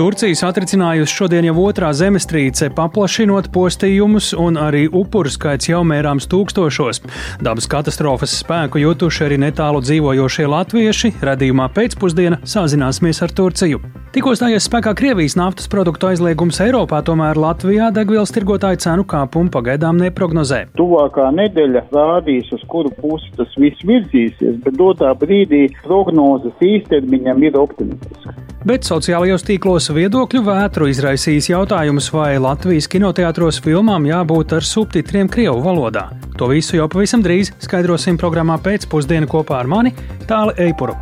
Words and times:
Turcija 0.00 0.32
satricinājusi 0.32 1.12
šodien 1.12 1.44
jau 1.44 1.58
otrā 1.60 1.90
zemestrīce, 1.92 2.70
paplašinot 2.72 3.50
postījumus, 3.52 4.30
un 4.32 4.56
arī 4.56 4.86
upuru 4.88 5.28
skaits 5.28 5.68
jau 5.68 5.82
mērāms 5.84 6.24
tūkstošos. 6.32 7.02
Dabas 7.44 7.68
katastrofas 7.68 8.38
spēku 8.40 8.80
jutuši 8.80 9.26
arī 9.26 9.36
netālu 9.44 9.84
dzīvojošie 9.84 10.48
latvieši. 10.48 11.12
Radījumā 11.20 11.68
pēcpusdienā 11.76 12.40
sazināsimies 12.48 13.20
ar 13.26 13.34
Turciju. 13.36 13.82
Tikko 14.10 14.32
stājies 14.34 14.64
spēkā 14.66 14.94
Krievijas 14.96 15.36
naftas 15.36 15.68
produktu 15.70 16.08
aizliegums 16.08 16.62
Eiropā, 16.64 17.02
tomēr 17.04 17.36
Latvijā 17.38 17.92
degvielas 17.94 18.32
tirgotāju 18.32 18.80
cenu 18.80 19.04
kāpumu 19.06 19.52
pagaidām 19.52 20.00
neprognozē. 20.00 20.64
Tuvākā 20.80 21.28
nedēļa 21.36 21.84
rādīs, 21.92 22.48
uz 22.56 22.64
kuru 22.72 22.90
pusi 22.96 23.28
tas 23.36 23.52
viss 23.60 23.84
virzīsies, 23.84 24.56
bet 24.64 24.80
dotā 24.80 25.12
brīdī 25.20 25.66
prognozes 25.84 26.56
īstermiņam 26.72 27.44
ir 27.46 27.60
optimistiskas. 27.60 28.40
Bet 28.66 28.84
sociālajos 28.84 29.46
tīklos 29.46 29.86
viedokļu 29.96 30.40
vētru 30.46 30.88
izraisīs 30.90 31.50
jautājums, 31.50 32.10
vai 32.14 32.34
Latvijas 32.40 32.88
kinoteātros 32.90 33.60
filmām 33.64 34.06
jābūt 34.08 34.54
ar 34.58 34.66
subtitriem 34.66 35.30
Krievu 35.30 35.60
valodā. 35.64 36.08
To 36.38 36.50
visu 36.52 36.78
jau 36.78 36.88
pavisam 36.90 37.24
drīz 37.24 37.52
skaidrosim 37.64 38.18
programmā 38.20 38.58
pēcpusdienu 38.62 39.30
kopā 39.30 39.60
ar 39.62 39.70
mani 39.70 39.94
Tāli 40.30 40.56
Eipuru. 40.68 40.96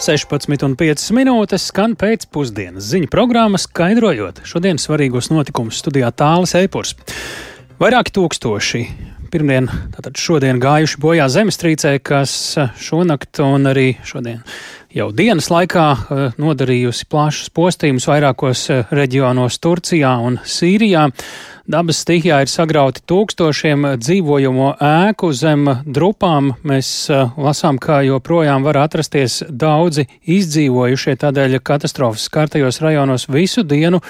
16,5 0.00 1.10
minūtes 1.12 1.66
skan 1.68 1.92
pēcpusdienas 2.00 2.86
ziņu 2.88 3.10
programma, 3.12 3.60
skaidrojot 3.60 4.40
šodienas 4.48 4.86
svarīgos 4.88 5.28
notikumus 5.28 5.82
studijā 5.82 6.08
Tālis 6.16 6.56
Eipurs. 6.56 6.94
Vairāki 7.80 8.14
tūkstoši 8.16 8.84
pirmdien, 9.30 9.70
tātad 9.94 10.18
šodien 10.18 10.60
gājuši 10.62 11.00
bojā 11.00 11.28
zemestrīcē, 11.30 11.96
kas 12.02 12.34
šonakt 12.82 13.42
un 13.44 13.70
arī 13.70 13.92
šodien 14.06 14.42
jau 14.94 15.10
dienas 15.14 15.50
laikā 15.52 15.86
eh, 15.92 16.20
nodarījusi 16.40 17.06
plašus 17.10 17.50
postījumus 17.54 18.08
vairākos 18.10 18.66
eh, 18.72 18.92
reģionos 18.94 19.60
Turcijā 19.62 20.16
un 20.26 20.38
Sīrijā. 20.42 21.08
Dabas 21.70 22.00
stihijā 22.02 22.40
ir 22.42 22.50
sagrauti 22.50 23.02
tūkstošiem 23.06 23.84
dzīvojamo 24.00 24.72
ēku 24.82 25.28
zem 25.36 25.68
drupām. 25.86 26.48
Mēs 26.66 26.88
uh, 27.12 27.36
lasām, 27.38 27.78
ka 27.78 28.00
joprojām 28.02 28.64
var 28.66 28.80
atrasties 28.80 29.36
daudzi 29.46 30.08
izdzīvojušie, 30.26 31.14
tādēļ 31.20 31.60
katastrofas 31.62 32.24
skartajos 32.26 32.80
rajonos 32.82 33.28
visu 33.30 33.62
dienu 33.62 34.00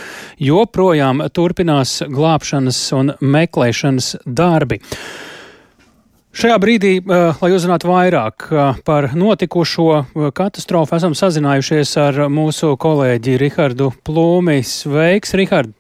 joprojām 0.41 1.27
turpinās 1.37 1.99
glābšanas 2.09 2.81
un 2.97 3.13
meklēšanas 3.21 4.15
darbi. 4.25 4.81
Šajā 6.31 6.61
brīdī, 6.63 6.93
uh, 7.03 7.35
lai 7.43 7.49
uzzinātu 7.51 7.89
vairāk 7.91 8.45
uh, 8.55 8.77
par 8.87 9.09
notikušo 9.19 10.05
katastrofu, 10.31 10.95
esam 11.01 11.17
sazinājušies 11.19 11.97
ar 11.99 12.23
mūsu 12.31 12.77
kolēģi 12.79 13.35
Rihardu 13.43 13.91
Plūmi. 14.07 14.61
Sveiks, 14.63 15.35
Rihard! 15.35 15.75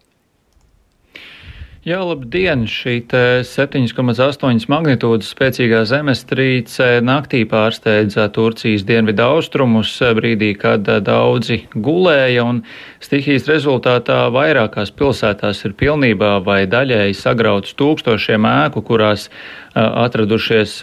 Jā, 1.80 1.96
labdien! 2.04 2.66
Šī 2.68 2.98
7,8 3.08 4.66
magnitūdas 4.68 5.30
spēcīgā 5.32 5.78
zemestrīce 5.88 6.98
naktī 7.00 7.46
pārsteidza 7.48 8.26
Turcijas 8.34 8.84
dienvidu 8.84 9.24
austrumus 9.24 9.94
brīdī, 10.18 10.50
kad 10.60 10.84
daudzi 11.06 11.62
gulēja 11.72 12.44
un 12.44 12.60
stihijas 13.00 13.48
rezultātā 13.48 14.18
vairākās 14.34 14.92
pilsētās 14.92 15.64
ir 15.64 15.78
pilnībā 15.80 16.34
vai 16.44 16.66
daļēji 16.68 17.16
sagrauts 17.16 17.72
tūkstošiem 17.80 18.44
ēku, 18.50 18.84
kurās 18.84 19.30
atradušies 19.74 20.78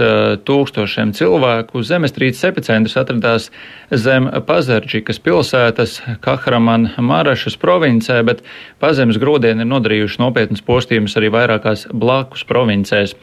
tūkstošiem 0.47 1.11
cilvēku. 1.17 1.81
Zemestrīces 1.83 2.45
epicentrs 2.47 2.95
atradās 2.99 3.49
zem 3.91 4.29
Pazardžikas 4.47 5.19
pilsētas 5.23 5.97
Kahraman 6.23 6.89
Marašas 7.03 7.57
provincē, 7.59 8.21
bet 8.27 8.43
pazemes 8.79 9.19
grūdieni 9.19 9.65
ir 9.65 9.69
nodarījuši 9.71 10.21
nopietnas 10.21 10.63
postījumus 10.67 11.17
arī 11.19 11.31
vairākās 11.35 11.87
blakus 11.91 12.45
provincēs. 12.47 13.15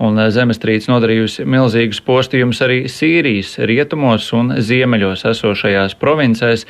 Un 0.00 0.20
zemestrīce 0.32 0.90
nodarījusi 0.92 1.44
milzīgus 1.44 2.00
postījumus 2.06 2.62
arī 2.64 2.80
Sīrijas 2.88 3.58
rietumos 3.68 4.30
un 4.36 4.54
ziemeļos 4.56 5.26
esošajās 5.34 5.98
provincēs. 6.00 6.66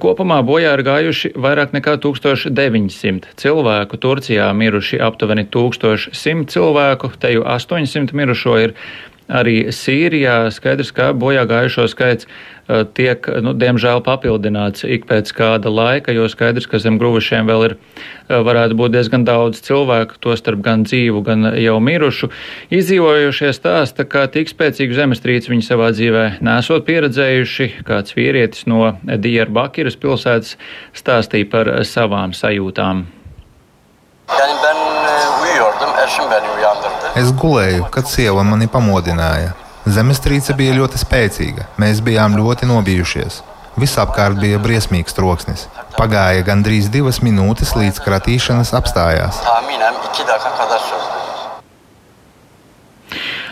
Kopumā 0.00 0.42
bojā 0.44 0.74
ir 0.76 0.84
gājuši 0.84 1.32
vairāk 1.40 1.72
nekā 1.72 1.96
1900 2.04 3.32
cilvēku, 3.40 3.96
Turcijā 4.00 4.50
miruši 4.52 5.00
aptuveni 5.00 5.46
1100 5.48 6.50
cilvēku, 6.52 7.12
teju 7.20 7.46
8. 7.48 7.69
800 7.72 8.16
mirušo 8.16 8.58
ir 8.60 8.76
arī 9.30 9.70
Sīrijā. 9.74 10.50
Skaidrs, 10.52 10.90
ka 10.94 11.10
bojā 11.16 11.44
gājušo 11.48 11.86
skaits 11.90 12.26
uh, 12.26 12.82
tiek, 12.96 13.24
nu, 13.44 13.54
diemžēl, 13.58 14.02
papildināts 14.06 14.84
ik 14.84 15.06
pēc 15.10 15.30
kāda 15.36 15.70
laika, 15.72 16.14
jo 16.14 16.26
skaidrs, 16.30 16.66
ka 16.70 16.80
zem 16.82 16.98
grūvušiem 17.00 17.48
vēl 17.48 17.66
ir, 17.68 17.76
uh, 17.76 18.40
varētu 18.46 18.78
būt 18.80 18.96
diezgan 18.96 19.26
daudz 19.28 19.62
cilvēku, 19.66 20.18
tostarp 20.24 20.64
gan 20.66 20.84
dzīvu, 20.88 21.22
gan 21.26 21.52
jau 21.60 21.78
mirušu. 21.82 22.30
Izdzīvojušie 22.74 23.52
stāsta, 23.56 24.06
ka 24.08 24.26
tik 24.32 24.50
spēcīgu 24.50 24.98
zemestrīci 24.98 25.54
viņi 25.54 25.68
savā 25.68 25.92
dzīvē 25.94 26.26
nesot 26.44 26.86
pieredzējuši. 26.90 27.70
Kāds 27.86 28.18
vīrietis 28.18 28.66
no 28.70 28.96
Diyarbakiras 29.06 29.98
pilsētas 30.00 30.58
stāstīja 30.96 31.50
par 31.54 31.74
savām 31.86 32.34
sajūtām. 32.36 33.06
Yani 34.30 34.54
ben 34.62 34.78
uyuyordum, 35.42 35.90
eşim 36.04 36.30
beni 36.30 36.48
uyandırdı. 36.56 36.69
Es 37.18 37.32
gulēju, 37.34 37.88
kad 37.90 38.06
sieva 38.06 38.44
mani 38.46 38.68
pamodināja. 38.70 39.54
Zemestrīce 39.90 40.54
bija 40.54 40.76
ļoti 40.76 41.00
spēcīga, 41.00 41.66
mēs 41.80 42.02
bijām 42.06 42.36
ļoti 42.38 42.68
nobijušies. 42.70 43.40
Visapkārt 43.80 44.38
bija 44.38 44.60
briesmīgs 44.62 45.16
troksnis. 45.16 45.66
Pagāja 45.96 46.44
gandrīz 46.46 46.90
divas 46.92 47.22
minūtes, 47.24 47.74
līdz 47.78 48.02
kratīšanas 48.04 48.74
apstājās. 48.78 49.42
Kadar 50.60 50.80
sürdü. 50.86 50.99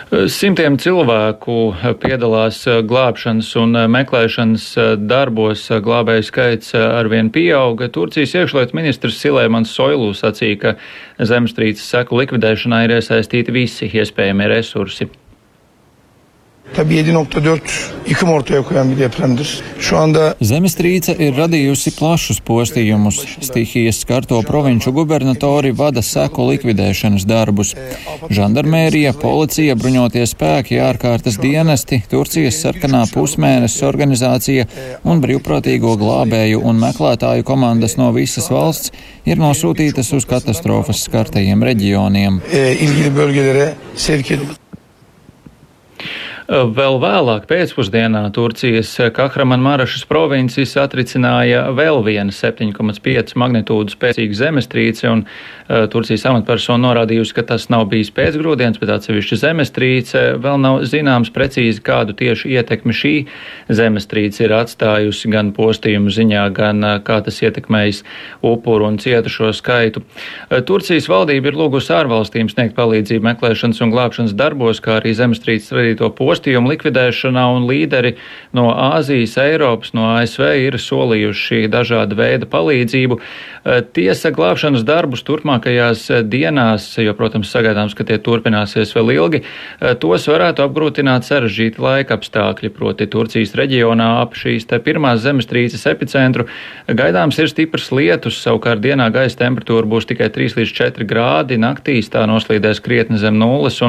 Simtiem 0.09 0.73
cilvēku 0.81 1.55
piedalās 2.01 2.63
glābšanas 2.65 3.51
un 3.61 3.77
meklēšanas 3.93 4.65
darbos. 5.05 5.67
Glābēju 5.85 6.25
skaits 6.25 6.73
arvien 6.73 7.29
pieauga. 7.29 7.91
Turcijas 7.93 8.33
iekšlietu 8.41 8.73
ministrs 8.79 9.21
Silēmans 9.21 9.69
Soilū 9.77 10.09
sacīja, 10.17 10.57
ka 10.63 10.75
zemestrīces 11.21 11.85
seku 11.93 12.17
likvidēšanā 12.23 12.87
ir 12.87 12.97
iesaistīti 12.97 13.53
visi 13.53 13.93
iespējamie 13.93 14.49
resursi. 14.49 15.11
Tabii 16.75 16.95
7.4 16.95 17.59
yıkım 18.09 18.29
ortaya 18.29 18.61
koyan 18.61 18.91
bir 18.91 18.97
depremdir. 18.97 19.61
Şu 19.79 19.97
anda 19.97 20.35
Zemestrīce 20.41 21.15
ir 21.17 21.33
radījusi 21.33 21.91
plašus 21.97 22.39
postījumus. 22.45 23.19
Stihijas 23.41 23.99
skarto 24.03 24.41
provinču 24.41 24.91
gubernatori 24.93 25.71
vada 25.77 26.01
seku 26.01 26.45
likvidēšanas 26.51 27.25
darbus. 27.27 27.73
Žandarmērija, 28.29 29.13
policija, 29.21 29.75
bruņotie 29.75 30.25
spēki, 30.29 30.79
ārkārtas 30.83 31.39
dienesti, 31.41 32.03
Turcijas 32.11 32.61
sarkanā 32.63 33.03
pusmēnesis 33.13 33.83
organizācija 33.89 34.67
un 35.03 35.21
brīvprātīgo 35.25 35.97
glābēju 35.99 36.61
un 36.63 36.81
meklētāju 36.85 37.43
komandas 37.43 37.97
no 37.97 38.11
visas 38.15 38.49
valsts 38.53 38.93
ir 39.25 39.41
nosūtītas 39.41 40.13
uz 40.15 40.29
katastrofas 40.29 41.03
skartajiem 41.09 41.63
reģioniem. 41.63 42.41
e, 44.39 44.68
Vēl 46.49 46.95
vēlāk 46.97 47.43
pēcpusdienā 47.45 48.23
Turcijas 48.33 48.95
Kahramanmarašas 49.13 50.07
provinces 50.09 50.71
atricināja 50.81 51.67
vēl 51.77 51.99
viena 52.01 52.33
7,5 52.33 53.35
magnitūdu 53.37 53.93
spēcīga 53.93 54.37
zemestrīce, 54.39 55.05
un 55.11 55.21
uh, 55.27 55.83
Turcijas 55.93 56.25
amatpersona 56.25 56.81
norādījusi, 56.87 57.35
ka 57.37 57.43
tas 57.51 57.67
nav 57.69 57.85
bijis 57.91 58.09
pēcgrūdienis, 58.17 58.81
bet 58.81 58.93
atsevišķa 58.95 59.37
zemestrīce. 59.43 60.23
Vēl 60.41 60.57
nav 60.63 60.79
zināms 60.89 61.29
precīzi, 61.35 61.83
kādu 61.85 62.17
tieši 62.17 62.55
ietekmi 62.55 62.97
šī 62.97 63.13
zemestrīce 63.69 64.47
ir 64.47 64.55
atstājusi 64.57 65.29
gan 65.29 65.53
postījumu 65.53 66.09
ziņā, 66.17 66.47
gan 66.57 66.81
uh, 66.81 66.97
kā 67.05 67.19
tas 67.27 67.37
ietekmējis 67.45 68.01
upuru 68.41 68.89
un 68.89 68.97
cietušo 68.97 69.51
skaitu. 69.53 70.01
Uh, 70.01 70.65
Turcijas 70.65 71.11
valdība 71.13 71.53
ir 71.53 71.61
lūgusi 71.61 71.93
ārvalstīm 71.93 72.49
sniegt 72.49 72.73
palīdzību 72.81 73.29
meklēšanas 73.35 73.85
un 73.85 73.93
glābšanas 73.93 74.33
darbos, 74.33 74.81
kā 74.81 74.97
arī 74.97 75.13
zemestrīces 75.13 75.77
radīto 75.77 76.09
postījumu 76.09 76.38
postījumu 76.39 76.71
likvidēšanā, 76.71 77.43
un 77.55 77.67
līderi 77.67 78.15
no 78.55 78.69
Āzijas, 78.71 79.35
Eiropas, 79.41 79.91
no 79.93 80.07
ASV 80.15 80.45
ir 80.63 80.77
solījuši 80.79 81.67
dažāda 81.71 82.15
veida 82.15 82.47
palīdzību. 82.49 83.19
Tiesa 83.93 84.31
glābšanas 84.31 84.85
darbus 84.87 85.23
turpmākajās 85.27 86.07
dienās, 86.31 86.87
jo, 86.97 87.13
protams, 87.17 87.51
sagaidāms, 87.51 87.95
ka 87.95 88.07
tie 88.07 88.17
turpināsies 88.23 88.95
vēl 88.95 89.13
ilgi, 89.17 89.43
tos 89.99 90.27
varētu 90.31 90.63
apgrūtināt 90.63 91.27
sarežģīti 91.27 91.83
laika 91.83 92.15
apstākļi, 92.15 92.71
proti 92.71 93.09
Turcijas 93.11 93.53
reģionā 93.59 94.09
ap 94.23 94.37
šīs 94.39 94.69
te 94.69 94.79
pirmās 94.79 95.21
zemestrīces 95.25 95.85
epicentru. 95.91 96.47
Gaidāms 96.87 97.39
ir 97.41 97.51
stiprs 97.51 97.91
lietus, 97.91 98.39
savukārt 98.39 98.81
dienā 98.85 99.09
gaisa 99.13 99.43
temperatūra 99.43 99.89
būs 99.89 100.07
tikai 100.09 100.31
3 100.33 100.61
līdz 100.61 100.75
4 100.79 101.09
grādi, 101.09 101.59
naktīs 101.59 102.11
tā 102.13 102.23
noslīdēs 102.29 102.83
krietni 102.85 103.19
zem 103.19 103.37
nulles. 103.39 103.81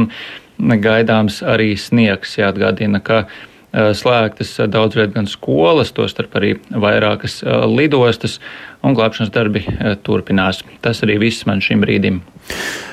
Gaidāms 0.61 1.41
arī 1.47 1.73
sniegs. 1.79 2.37
Jāatgādina, 2.39 3.01
ka 3.03 3.25
slēgtas 3.71 4.57
daudz 4.71 4.99
viet 4.99 5.15
gan 5.15 5.29
skolas, 5.31 5.93
tostarp 5.95 6.35
arī 6.41 6.57
vairākas 6.71 7.41
lidostas, 7.71 8.41
un 8.83 8.97
glābšanas 8.99 9.33
darbi 9.35 9.63
turpinās. 10.07 10.65
Tas 10.83 11.03
arī 11.07 11.21
viss 11.23 11.47
man 11.47 11.63
šim 11.65 11.85
brīdim. 11.85 12.21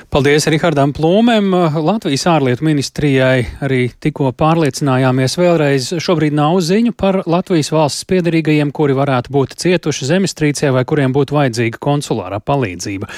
Paldies 0.07 0.45
Rihardam 0.47 0.93
Plūmēm. 0.95 1.51
Latvijas 1.83 2.23
ārlietu 2.31 2.63
ministrijai 2.63 3.41
arī 3.61 3.89
tikko 3.99 4.29
pārliecinājāmies 4.39 5.35
vēlreiz. 5.35 5.89
Šobrīd 6.01 6.33
nav 6.37 6.61
ziņu 6.63 6.93
par 6.95 7.19
Latvijas 7.27 7.73
valsts 7.75 8.07
piedarīgajiem, 8.07 8.71
kuri 8.71 8.95
varētu 8.95 9.33
būt 9.35 9.57
cietuši 9.59 10.07
zemestrīcē 10.07 10.71
vai 10.77 10.85
kuriem 10.87 11.11
būtu 11.11 11.35
vajadzīga 11.35 11.81
konsulārā 11.83 12.39
palīdzība. 12.39 13.11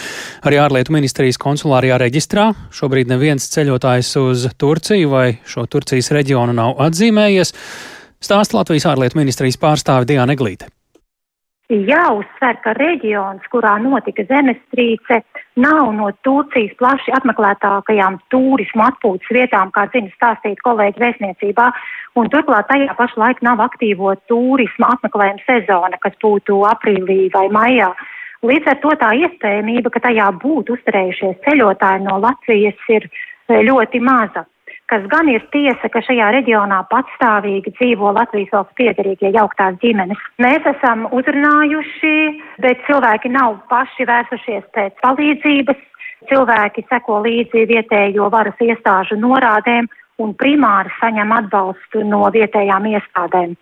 Arī 0.50 0.59
ārlietu 0.63 0.97
ministrijas 0.97 1.38
konsulārajā 1.39 2.01
reģistrā 2.01 2.50
šobrīd 2.74 3.13
neviens 3.13 3.45
ceļotājs 3.53 4.12
uz 4.24 4.50
Turciju 4.57 5.13
vai 5.13 5.27
šo 5.45 5.68
Turcijas 5.69 6.09
reģionu 6.18 6.57
nav 6.57 6.81
atzīmējies. 6.89 7.53
Stāsta 8.19 8.57
Latvijas 8.57 8.89
ārlietu 8.89 9.21
ministrijas 9.21 9.62
pārstāve 9.62 10.09
Diana 10.09 10.33
Eglīte 10.33 10.74
jāuzsver, 11.69 12.57
ka 12.63 12.74
reģions, 12.77 13.45
kurā 13.54 13.75
notika 13.81 14.25
zemestrīce, 14.25 15.21
nav 15.62 15.92
no 15.94 16.10
Turcijas 16.25 16.74
plaši 16.80 17.13
apmeklētākajām 17.19 18.18
turismu 18.33 18.86
atpūtas 18.88 19.30
vietām, 19.33 19.71
kā 19.75 19.86
zina 19.94 20.10
stāstīt 20.16 20.62
kolēģi 20.66 21.04
vēstniecībā, 21.04 21.68
un 22.18 22.30
turklāt 22.33 22.69
tajā 22.71 22.95
pašu 22.98 23.21
laiku 23.21 23.45
nav 23.45 23.62
aktīvo 23.68 24.16
turismu 24.31 24.89
apmeklējuma 24.95 25.45
sezona, 25.45 26.01
kas 26.01 26.18
būtu 26.24 26.63
aprīlī 26.71 27.30
vai 27.33 27.48
maijā. 27.54 27.94
Līdz 28.42 28.71
ar 28.71 28.77
to 28.81 28.95
tā 29.01 29.12
iespējamība, 29.19 29.92
ka 29.94 30.01
tajā 30.07 30.30
būtu 30.42 30.77
uzturējušies 30.77 31.42
ceļotāji 31.45 32.06
no 32.06 32.21
Latvijas, 32.24 32.80
ir 32.88 33.06
e, 33.06 33.60
ļoti 33.68 34.00
maza 34.00 34.48
kas 34.89 35.06
gan 35.12 35.30
ir 35.30 35.44
tiesa, 35.53 35.89
ka 35.94 36.01
šajā 36.06 36.31
reģionā 36.39 36.80
patstāvīgi 36.89 37.75
dzīvo 37.77 38.13
Latvijas 38.18 38.51
valsts 38.56 38.77
piedarīgie 38.80 39.31
jauktās 39.36 39.77
ģimenes. 39.83 40.21
Mēs 40.41 40.65
esam 40.74 41.06
uzrunājuši, 41.15 42.15
bet 42.65 42.81
cilvēki 42.88 43.31
nav 43.36 43.59
paši 43.71 44.09
vērsušies 44.09 44.68
pēc 44.75 45.00
palīdzības. 45.06 45.86
Cilvēki 46.30 46.83
seko 46.89 47.21
līdzi 47.24 47.63
vietējo 47.69 48.27
varas 48.33 48.59
iestāžu 48.65 49.15
norādēm 49.21 49.88
un 50.19 50.33
primāri 50.36 50.92
saņem 51.00 51.31
atbalstu 51.38 52.03
no 52.03 52.25
vietējām 52.33 52.89
iestādēm. 52.92 53.56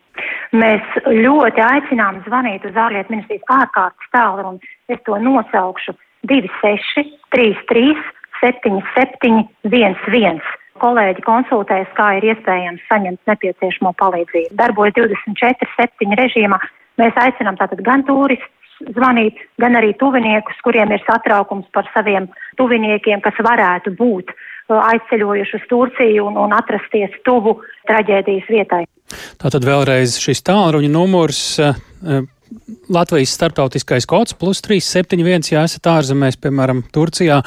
Mēs 0.58 0.98
ļoti 1.06 1.62
aicinām 1.62 2.24
zvanīt 2.26 2.66
uz 2.66 2.78
ārlietu 2.82 3.14
ministrijas 3.14 3.52
ārkārtas 3.60 4.14
tālruni, 4.16 4.72
es 4.90 5.04
to 5.06 5.20
nosaukšu 5.22 5.94
26 6.32 7.06
33 7.36 7.94
77 8.42 9.44
11 9.70 10.58
kolēģi 10.82 11.24
konsultējas, 11.26 11.90
kā 11.98 12.10
ir 12.18 12.30
iespējams 12.34 12.84
saņemt 12.90 13.32
nepieciešamo 13.32 13.94
palīdzību. 14.02 14.56
Darbojas 14.60 14.96
24-7 14.98 16.20
režīmā. 16.22 16.60
Mēs 17.02 17.18
aicinām 17.22 17.60
tātad 17.60 17.84
gan 17.86 18.06
turistus 18.08 18.54
zvanīt, 18.94 19.38
gan 19.62 19.78
arī 19.78 19.94
tuviniekus, 19.98 20.60
kuriem 20.66 20.92
ir 20.94 21.04
satraukums 21.08 21.68
par 21.74 21.90
saviem 21.94 22.30
tuviniekiem, 22.60 23.22
kas 23.26 23.38
varētu 23.46 23.94
būt 23.98 24.32
uh, 24.34 24.78
aizceļojuši 24.78 25.58
uz 25.60 25.68
Turciju 25.72 26.30
un, 26.30 26.40
un 26.46 26.56
atrasties 26.56 27.16
tuvu 27.26 27.58
traģēdijas 27.90 28.50
vietai. 28.54 28.84
Tātad 29.42 29.66
vēlreiz 29.66 30.18
šis 30.22 30.44
tālruņa 30.46 30.94
numurs. 30.94 31.44
Uh, 31.62 31.78
uh 32.06 32.26
Latvijas 32.88 33.34
starptautiskais 33.36 34.06
kods 34.08 34.32
plus 34.40 34.62
371, 34.64 35.50
ja 35.52 35.66
esat 35.68 35.90
ārzemēs, 35.92 36.38
piemēram, 36.40 36.80
Turcijā, 36.96 37.42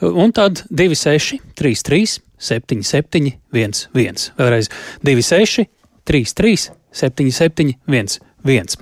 un 0.00 0.32
tad 0.32 0.62
26, 0.72 1.42
33, 1.60 2.14
77, 2.40 3.36
11. 3.54 4.32
Vēlreiz 4.40 4.72
26, 5.04 5.68
33, 6.08 6.72
77, 6.90 7.76
11. 7.86 8.26
1. 8.44 8.76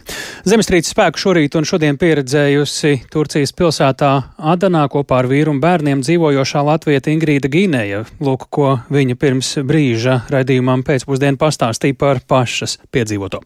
Zemestrīces 0.48 0.92
spēku 0.94 1.20
šorīt 1.20 1.56
un 1.58 1.66
šodien 1.66 1.98
pieredzējusi 1.98 2.94
Turcijas 3.12 3.54
pilsētā 3.58 4.12
Adanā 4.38 4.84
kopā 4.92 5.22
ar 5.22 5.30
vīru 5.30 5.56
un 5.56 5.62
bērniem 5.62 6.02
dzīvojošā 6.06 6.64
latvieta 6.70 7.12
Ingrīda 7.14 7.50
Gīnēja. 7.52 8.04
Lūk, 8.22 8.48
ko 8.54 8.76
viņa 8.94 9.18
pirms 9.18 9.56
brīža 9.66 10.22
raidījumam 10.32 10.86
pēcpusdienu 10.86 11.40
pastāstīja 11.40 11.98
par 11.98 12.22
pašas 12.28 12.78
piedzīvoto. 12.94 13.42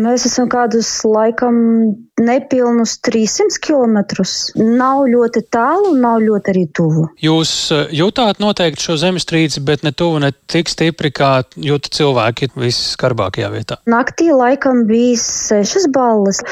Mēs 0.00 0.24
esam 0.28 0.48
kādus 0.48 0.88
laikam 1.04 1.56
nepilnus 2.20 2.98
300 3.04 3.58
km. 3.64 3.98
Nav 4.60 5.04
ļoti 5.10 5.42
tālu, 5.52 5.94
nav 6.00 6.20
ļoti 6.24 6.52
arī 6.52 6.64
tuvu. 6.76 7.06
Jūs 7.24 7.52
eh, 7.74 7.92
jūtāt 8.00 8.40
noteikti 8.42 8.86
šo 8.86 8.96
zemestrīci, 9.00 9.62
bet 9.64 9.84
ne 9.86 9.92
tuvu, 9.96 10.20
ne 10.22 10.32
tik 10.50 10.70
stipri, 10.70 11.12
kā 11.14 11.30
jūta 11.56 11.92
cilvēki 11.96 12.50
visskarbākajā 12.60 13.50
vietā. 13.54 13.80
Naktī 13.90 14.30
laikam 14.34 14.84
bija 14.88 15.16
6 15.20 15.88
balles, 15.94 16.42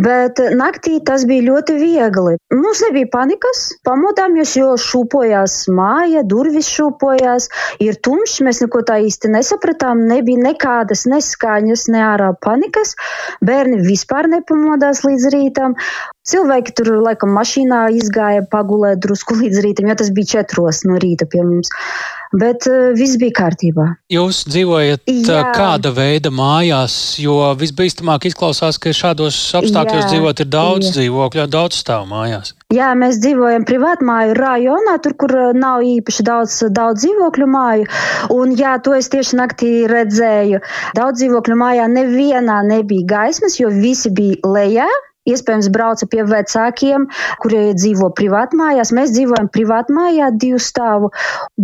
bet 0.00 0.40
naktī 0.56 0.98
tas 1.04 1.26
bija 1.28 1.46
ļoti 1.50 1.78
viegli. 1.80 2.36
Mums 2.54 2.82
nebija 2.88 3.10
panikas, 3.12 3.64
pamodāmies, 3.86 4.56
jo 4.58 4.74
šūpojās 4.80 5.60
māja, 5.72 6.24
durvis 6.28 6.70
šūpojās, 6.72 7.50
ir 7.84 8.00
tumšs, 8.04 8.40
mēs 8.46 8.62
neko 8.64 8.84
tā 8.88 9.00
īsti 9.04 9.32
nesapratām, 9.36 10.06
nebija 10.08 10.48
nekādas 10.50 11.04
neskaņas, 11.10 11.88
ne 11.92 12.04
ārā 12.08 12.32
panikas. 12.44 12.96
Bērni 13.44 13.80
vispār 13.86 14.28
nepamodās 14.32 15.04
līdz 15.06 15.28
rītam. 15.34 15.76
Cilvēki 16.28 16.74
tur 16.76 16.92
laikam 17.06 17.32
mašīnā 17.36 17.86
izgāja 17.96 18.44
pagulēt 18.52 19.00
drusku 19.04 19.36
līdz 19.40 19.64
rītam, 19.64 19.90
jo 19.90 19.98
tas 20.02 20.12
bija 20.14 20.38
četros 20.38 20.84
no 20.88 21.00
rīta 21.00 21.28
pie 21.30 21.44
mums. 21.46 21.72
Bet 22.36 22.66
uh, 22.68 22.90
viss 22.92 23.16
bija 23.16 23.32
kārtībā. 23.38 23.84
Jūs 24.12 24.42
dzīvojat 24.52 25.08
eh, 25.08 25.22
Jā. 25.24 25.46
kāda 25.56 25.94
veida 25.96 26.28
mājās, 26.28 27.16
jo 27.22 27.38
visbīstamāk 27.56 28.26
izklausās, 28.28 28.76
ka 28.76 28.92
šādos 28.92 29.38
apstākļos 29.56 30.02
Jā. 30.02 30.10
dzīvot 30.12 30.42
ir 30.44 30.50
daudz 30.52 30.90
Jā. 30.90 30.92
dzīvokļu, 30.98 31.46
daudz 31.48 31.80
stāv 31.80 32.04
mājās. 32.10 32.52
Jā, 32.76 32.90
mēs 33.00 33.22
dzīvojam 33.24 33.64
privātmāju 33.64 34.36
rajonā, 34.36 34.98
tur, 35.00 35.16
kur 35.16 35.32
eh, 35.32 35.56
nav 35.56 35.86
īpaši 35.88 36.28
daudz, 36.28 36.60
daudz 36.68 37.06
dzīvokļu 37.06 37.48
māju. 37.48 37.88
Un, 38.36 38.52
jā, 38.60 38.76
to 38.84 38.92
es 38.98 39.08
tieši 39.08 39.40
naktī 39.40 39.72
redzēju. 39.88 40.60
Daudz 41.00 41.22
dzīvokļu 41.22 41.60
mājā 41.64 41.88
nevienā 41.96 42.60
nebija 42.68 43.08
gaismas, 43.16 43.56
jo 43.56 43.72
visi 43.72 44.12
bija 44.12 44.52
lejā 44.58 44.92
iespējams 45.32 45.70
brauca 45.74 46.08
pie 46.10 46.24
vecākiem, 46.28 47.06
kurie 47.42 47.62
dzīvo 47.76 48.10
privātmājās. 48.18 48.92
Mēs 48.96 49.14
dzīvojam 49.16 49.50
privātmājā, 49.54 50.30
divu 50.40 50.60
stāvu. 50.62 51.12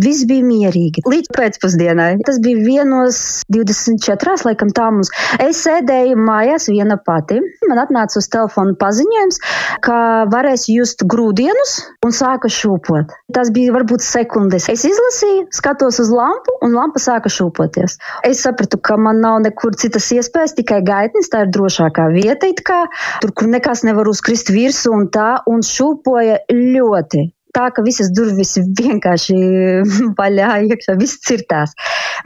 Viss 0.05 0.25
bija 0.29 0.45
mierīgi. 0.45 1.05
Līdz 1.09 1.31
pēcpusdienai. 1.35 2.11
Tas 2.27 2.39
bija 2.43 2.61
vienos 2.63 3.19
24. 3.53 4.37
laikam 4.47 4.71
tā 4.75 4.89
mums. 4.93 5.11
Es 5.41 5.63
sēdēju 5.65 6.17
mājās 6.19 6.69
viena 6.71 6.97
pati. 7.01 7.39
Man 7.69 7.81
atnāca 7.81 8.19
uz 8.21 8.29
telefona 8.31 8.75
paziņojums, 8.79 9.41
ka 9.85 9.97
varēs 10.31 10.67
just 10.71 11.05
grūdienus 11.09 11.77
un 12.05 12.15
sāka 12.15 12.49
šūpot. 12.51 13.13
Tas 13.35 13.51
bija 13.55 13.73
varbūt 13.75 14.03
sekundes. 14.05 14.69
Es 14.71 14.85
izlasīju, 14.87 15.47
skatos 15.55 15.99
uz 16.03 16.11
lampu 16.13 16.55
un 16.65 16.75
lampa 16.75 17.01
sāka 17.01 17.31
šūpoties. 17.31 17.97
Es 18.27 18.43
sapratu, 18.45 18.79
ka 18.81 18.97
man 19.01 19.21
nav 19.23 19.41
nekur 19.45 19.75
citas 19.79 20.07
iespējas, 20.15 20.55
tikai 20.59 20.81
gaitnis. 20.85 21.31
Tā 21.33 21.45
ir 21.45 21.53
drošākā 21.55 22.07
vieta, 22.13 22.51
kā, 22.65 22.81
tur, 23.23 23.33
kur 23.35 23.49
nekas 23.55 23.85
nevar 23.87 24.11
uzkrist 24.11 24.51
virsū 24.53 24.93
un 24.95 25.09
tā, 25.13 25.31
un 25.49 25.63
šūpoja 25.65 26.43
ļoti. 26.51 27.29
Tā 27.55 27.69
ka 27.71 27.85
visas 27.85 28.09
durvis 28.11 28.57
vienkārši 28.59 29.35
vaļā 30.19 30.49
iekšā, 30.67 30.97
viss 30.99 31.21
cirtās. 31.23 31.71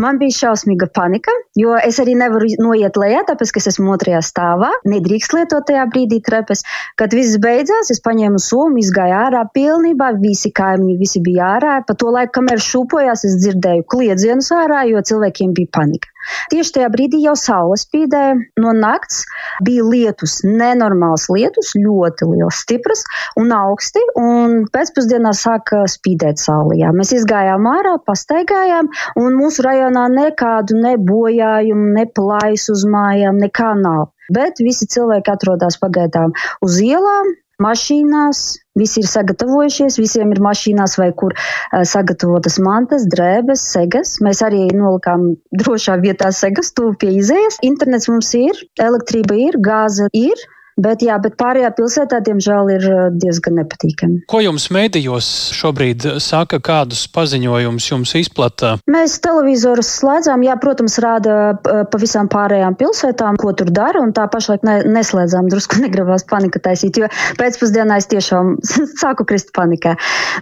Man 0.02 0.18
bija 0.18 0.34
šausmīga 0.38 0.88
panika, 0.96 1.34
jo 1.60 1.76
es 1.78 2.00
arī 2.02 2.16
nevaru 2.18 2.50
noiet 2.64 2.98
lejā, 2.98 3.22
tāpēc, 3.28 3.52
ka 3.54 3.62
es 3.62 3.70
esmu 3.74 3.94
otrajā 3.94 4.24
stāvā. 4.26 4.72
Nedrīkst 4.90 5.36
lietot 5.38 5.68
tajā 5.70 5.86
brīdī 5.94 6.22
trepes. 6.26 6.66
Kad 6.98 7.14
viss 7.14 7.38
beidzās, 7.44 7.94
es 7.94 8.02
paņēmu 8.06 8.42
somu, 8.42 8.82
izgāju 8.82 9.20
ārā 9.20 9.44
pilnībā, 9.54 10.16
visi 10.24 10.50
kaimiņi, 10.56 10.98
visi 11.04 11.22
bija 11.26 11.54
ārā. 11.60 11.78
Pa 11.86 11.98
to 12.00 12.10
laiku, 12.16 12.40
kamēr 12.40 12.64
šūpojās, 12.66 13.28
es 13.30 13.38
dzirdēju 13.44 13.86
kliedzienus 13.92 14.50
ārā, 14.56 14.86
jo 14.90 15.04
cilvēkiem 15.12 15.54
bija 15.58 15.76
panika. 15.78 16.10
Tieši 16.52 16.74
tajā 16.78 16.90
brīdī 16.94 17.22
jau 17.24 17.36
saule 17.40 17.78
spīdēja 17.80 18.36
no 18.62 18.74
nakts, 18.76 19.24
bija 19.66 19.86
lietus, 19.88 20.40
nenormāls 20.46 21.28
lietus, 21.34 21.74
ļoti 21.80 22.30
liels, 22.34 22.62
stiprs 22.66 23.06
un 23.40 23.54
augsti, 23.56 24.04
un 24.20 24.56
pēcpusdienā 24.74 25.34
sāka 25.38 25.84
spīdēt 25.90 26.42
saule. 26.42 26.78
Jā. 26.82 26.94
Mēs 26.96 27.14
izgājām 27.18 27.68
ārā, 27.72 27.98
pastaigājām, 28.06 28.92
un 29.22 29.38
mūsu 29.40 29.66
rajonā 29.66 30.08
nekādu 30.14 30.80
nebojājumu, 30.84 31.92
ne 31.98 32.08
plaisu 32.16 32.76
uz 32.78 32.88
mājām, 32.90 33.40
nekā 33.42 33.74
nav. 33.82 34.10
Bet 34.34 34.62
visi 34.62 34.86
cilvēki 34.90 35.32
atrodas 35.34 35.80
pagaidām 35.82 36.36
uz 36.66 36.78
ielām, 36.86 37.34
mašīnās, 37.64 38.44
visi 38.80 39.04
ir 39.04 39.10
sagatavojušies, 39.12 40.00
visiem 40.02 40.34
ir 40.36 40.42
mašīnās 40.46 40.98
vai 41.02 41.10
kur 41.22 41.36
uh, 41.36 41.84
sagatavotas 41.94 42.60
mantas, 42.64 43.08
drēbes, 43.12 43.66
segas. 43.76 44.18
Mēs 44.26 44.44
arī 44.46 44.66
nolikām 44.74 45.34
drošā 45.64 46.00
vietā 46.04 46.32
segas, 46.36 46.74
tuvu 46.76 46.96
pie 47.02 47.14
izējas. 47.20 47.60
Internets 47.66 48.10
mums 48.12 48.32
ir, 48.40 48.64
elektrība 48.90 49.38
ir, 49.50 49.60
gāze 49.70 50.10
ir. 50.16 50.48
Bet, 50.80 51.04
jā, 51.04 51.18
bet 51.20 51.36
pārējā 51.40 51.72
pilsētā, 51.76 52.22
diemžēl, 52.24 52.70
ir 52.78 52.86
diezgan 53.20 53.60
nepatīkami. 53.60 54.22
Ko 54.32 54.40
jums 54.44 54.70
mēdījos 54.72 55.28
šobrīd 55.58 56.06
saka, 56.24 56.62
kādus 56.64 57.04
paziņojumus 57.12 57.90
jums 57.90 58.14
izplata? 58.16 58.78
Mēs 58.88 59.18
televizorus 59.24 59.90
slēdzām, 60.00 60.46
jā, 60.48 60.56
protams, 60.62 60.96
rāda 61.04 61.36
pa 61.64 62.00
visām 62.00 62.30
pārējām 62.32 62.78
pilsētām, 62.80 63.40
ko 63.42 63.52
tur 63.60 63.74
dara, 63.76 64.00
un 64.04 64.14
tā 64.16 64.30
pašlaik 64.32 64.64
ne, 64.68 64.78
neslēdzām, 64.88 65.50
drusku 65.52 65.80
negribās 65.84 66.24
panika 66.30 66.62
taisīt, 66.70 67.02
jo 67.02 67.10
pēcpusdienā 67.40 68.00
es 68.00 68.08
tiešām 68.12 68.56
sāku 69.04 69.28
krist 69.28 69.52
panikā. 69.56 69.98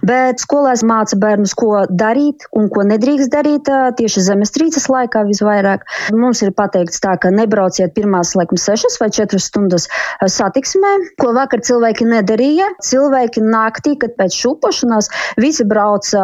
Bet 0.06 0.44
skolās 0.44 0.84
māca 0.86 1.18
bērnus, 1.18 1.56
ko 1.58 1.84
darīt 1.90 2.46
un 2.54 2.70
ko 2.72 2.86
nedrīkst 2.86 3.32
darīt 3.34 3.70
tieši 3.98 4.24
zemestrīces 4.28 4.86
laikā 4.92 5.24
visvairāk. 5.26 5.86
Mums 6.14 6.44
ir 6.46 6.54
pateikts 6.56 7.02
tā, 7.02 7.16
ka 7.20 7.32
nebrauciet 7.34 7.94
pirmās, 7.96 8.36
laikam, 8.38 8.60
sešas 8.60 9.00
vai 9.02 9.10
četras 9.14 9.48
stundas 9.50 9.88
satiksmē, 10.32 10.92
ko 11.20 11.32
vakar 11.36 11.62
cilvēki 11.64 12.06
nedarīja. 12.08 12.70
Cilvēki 12.84 13.42
naktī, 13.44 13.94
kad 14.00 14.14
pēc 14.18 14.36
šūpošanās 14.38 15.10
visi 15.40 15.66
brauca 15.68 16.22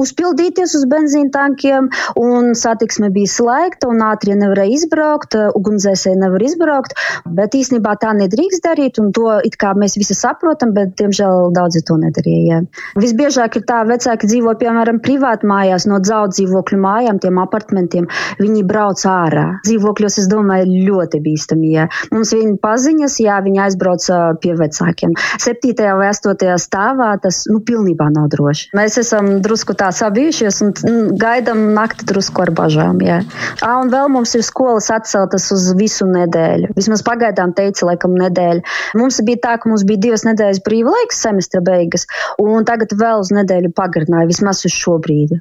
uzpildīties 0.00 0.76
uz 0.78 0.86
benzīna 0.90 1.32
tankiem, 1.34 1.90
un 2.20 2.54
satiksme 2.58 3.10
bija 3.14 3.32
slēgta, 3.32 3.90
un 3.90 4.02
ātrie 4.06 4.36
nevarēja 4.38 4.76
izbraukt, 4.78 5.36
ugunsdzēsēji 5.58 6.20
nevar 6.20 6.44
izbraukt, 6.46 6.96
bet 7.26 7.56
īstenībā 7.58 7.96
tā 8.02 8.12
nedrīkst 8.16 8.64
darīt, 8.66 9.00
un 9.02 9.12
to 9.16 9.38
it 9.46 9.58
kā 9.60 9.72
mēs 9.78 9.96
visi 9.98 10.16
saprotam, 10.16 10.74
bet, 10.76 10.94
diemžēl, 11.00 11.50
daudzi 11.56 11.82
to 11.86 11.98
nedarīja. 12.00 12.62
Visbiežāk 12.98 13.60
ir 13.60 13.66
tā, 13.68 13.82
vecāki 13.88 14.28
dzīvo, 14.30 14.56
piemēram, 14.60 15.00
privāti 15.04 15.48
mājās 15.48 15.88
no 15.90 16.00
daudz 16.02 16.40
dzīvokļu 16.40 16.80
mājām, 16.82 17.20
tiem 17.22 17.40
apartmentiem, 17.42 18.08
viņi 18.40 18.64
brauc 18.68 19.02
ārā. 19.10 19.46
Dzīvokļos, 19.66 20.18
es 20.22 20.30
domāju, 20.30 20.68
ļoti 20.88 21.20
bīstami. 21.24 21.72
Ja. 21.74 21.88
Mums 22.12 22.32
viņa 22.36 22.56
paziņas, 22.62 23.18
jā, 23.24 23.38
viņi 23.46 23.62
aizbrauc 23.66 24.06
pie 24.42 24.54
vecākiem. 24.58 25.14
Septītajā 25.42 25.94
vai 25.98 26.10
astotajā 26.10 26.56
stāvā 26.60 27.12
tas 27.22 27.44
nu, 27.50 27.60
pilnībā 27.66 28.08
nav 28.14 28.28
droši. 28.34 28.70
Mēs 28.76 28.98
esam 29.02 29.36
drusku 29.44 29.76
tā 29.78 29.90
sabijušies 29.94 30.62
un 30.66 30.74
mm, 30.74 31.16
gaidām 31.20 31.62
nakti 31.76 32.06
drusku 32.08 32.44
ar 32.46 32.52
bažām. 32.56 33.00
Jā. 33.04 33.20
À, 33.60 33.76
un 33.80 33.92
vēl 33.92 34.10
mums 34.12 34.34
ir 34.38 34.44
skolas 34.46 34.90
atceltas 34.94 35.48
uz 35.54 35.68
visu 35.78 36.08
nedēļu. 36.10 36.72
Vismaz 36.76 37.04
pagaidām 37.06 37.54
teica, 37.56 37.88
laikam, 37.90 38.16
nedēļa. 38.20 38.64
Mums 38.98 39.20
bija 39.26 39.42
tā, 39.48 39.56
ka 39.62 39.70
mums 39.70 39.86
bija 39.88 40.06
divas 40.08 40.26
nedēļas 40.28 40.62
brīva 40.66 40.94
laiks, 40.96 41.22
semestra 41.26 41.62
beigas, 41.64 42.06
un 42.42 42.66
tagad 42.68 42.94
vēl 42.96 43.24
uz 43.24 43.32
nedēļu 43.34 43.74
pagarināja, 43.76 44.30
vismaz 44.30 44.64
uz 44.68 44.74
šo 44.74 44.98
brīdi. 45.02 45.40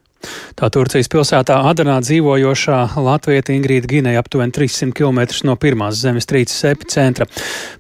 Tā 0.56 0.70
Turcijas 0.72 1.10
pilsētā 1.12 1.58
Adanā 1.70 1.98
dzīvojošā 2.04 2.80
Latvieta 3.04 3.54
Ingrīda 3.56 3.90
Gineja 3.92 4.22
aptuveni 4.24 4.54
300 4.56 4.96
km 4.96 5.22
no 5.48 5.56
pirmās 5.60 6.00
zemestrīces 6.00 6.64
epicentra. 6.72 7.28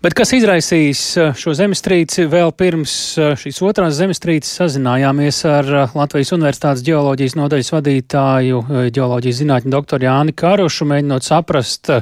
Bet 0.04 0.16
kas 0.18 0.34
izraisīs 0.38 1.04
eh, 1.20 1.32
šo 1.38 1.56
zemestrīci? 1.58 2.28
Vēl 2.32 2.52
pirms 2.58 2.96
eh, 3.20 3.36
šīs 3.40 3.62
otrās 3.66 3.96
zemestrīces 4.00 4.58
sazinājāmies 4.62 5.44
ar 5.50 5.72
eh, 5.84 5.96
Latvijas 5.96 6.34
Universitātes 6.36 6.84
ģeoloģijas 6.88 7.38
nodaļas 7.40 7.72
vadītāju, 7.78 8.66
ģeoloģijas 8.96 9.42
zinātņu 9.44 9.74
doktoru 9.78 10.10
Jāni 10.10 10.36
Karušu, 10.36 10.90
mēģinot 10.92 11.26
saprast, 11.26 11.94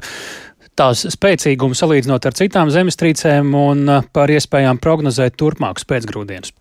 tās 0.79 1.05
spēcīgumu 1.13 1.77
salīdzinot 1.77 2.25
ar 2.25 2.37
citām 2.39 2.73
zemestrīcēm 2.73 3.53
un 3.57 3.95
par 4.15 4.33
iespējām 4.33 4.81
prognozēt 4.81 5.37
turpmākus 5.37 5.85
pēcgrūdienus 5.89 6.55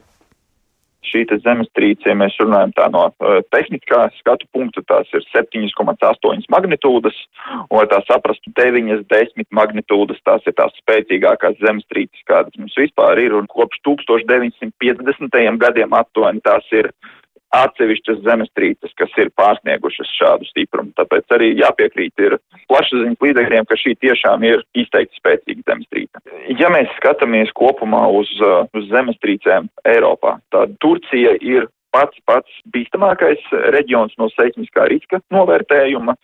šī 1.06 1.24
zemestrīce, 1.44 2.08
ja 2.08 2.16
mēs 2.18 2.36
runājam 2.40 2.72
tā 2.76 2.88
no 2.92 3.04
uh, 3.10 3.40
tehniskā 3.54 4.04
skatu 4.18 4.46
punkta, 4.54 4.82
tās 4.88 5.10
ir 5.16 5.24
7,8 5.32 6.46
magnitūdas, 6.52 7.16
un 7.68 7.78
lai 7.78 7.86
tā 7.90 8.02
saprastu 8.08 8.52
9, 8.58 9.02
10 9.10 9.48
magnitūdas, 9.50 10.20
tās 10.26 10.46
ir 10.46 10.56
tās 10.58 10.76
spēcīgākās 10.82 11.58
zemestrīces, 11.62 12.26
kādas 12.28 12.54
mums 12.58 12.76
vispār 12.78 13.20
ir, 13.22 13.34
un 13.38 13.50
kopš 13.50 13.82
1950. 13.88 15.58
gadiem 15.62 15.98
aptuveni 15.98 16.42
tās 16.44 16.66
ir 16.72 16.92
atsevišķas 17.56 18.22
zemestrīces, 18.24 18.94
kas 18.98 19.12
ir 19.20 19.32
pārsniegušas 19.38 20.10
šādu 20.18 20.48
stiprumu. 20.48 20.94
Tāpēc 20.98 21.36
arī 21.36 21.52
jāpiekrīt 21.60 22.24
ir 22.24 22.38
plašsaziņas 22.70 23.26
līdzekļiem, 23.26 23.68
ka 23.68 23.78
šī 23.82 23.94
tiešām 24.04 24.46
ir 24.48 24.64
izteikti 24.78 25.20
spēcīga 25.20 25.68
zemestrīce. 25.68 26.24
Ja 26.60 26.72
mēs 26.72 26.90
skatāmies 26.98 27.52
kopumā 27.58 28.06
uz, 28.16 28.32
uh, 28.40 28.64
uz 28.76 28.88
zemestrīcēm 28.92 29.68
Eiropā, 29.92 30.38
tad 30.54 30.76
Turcija 30.82 31.36
ir 31.40 31.68
pats 31.92 32.16
pats 32.24 32.60
bīstamākais 32.72 33.42
reģions 33.74 34.14
no 34.16 34.30
seismiskā 34.32 34.86
riska 34.88 35.20
novērtējuma. 35.34 36.14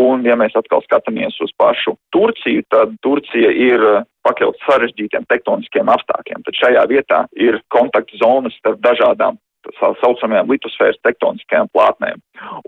Un, 0.00 0.24
ja 0.24 0.36
mēs 0.40 0.56
atkal 0.56 0.80
skatāmies 0.86 1.36
uz 1.44 1.52
pašu 1.60 1.98
Turciju, 2.14 2.64
tad 2.72 2.96
Turcija 3.04 3.52
ir 3.52 3.84
uh, 3.84 4.00
pakļauts 4.26 4.64
sarežģītiem 4.64 5.28
tektoniskiem 5.28 5.92
apstākļiem. 5.92 6.42
Tad 6.48 6.58
šajā 6.62 6.88
vietā 6.90 7.22
ir 7.36 7.60
kontakta 7.72 8.16
zonas 8.20 8.56
starp 8.60 8.80
dažādām 8.84 9.38
tā 9.66 9.92
saucamajām 10.00 10.50
litosfēras 10.52 11.00
tektoniskajām 11.06 11.70
plātnēm. 11.74 12.22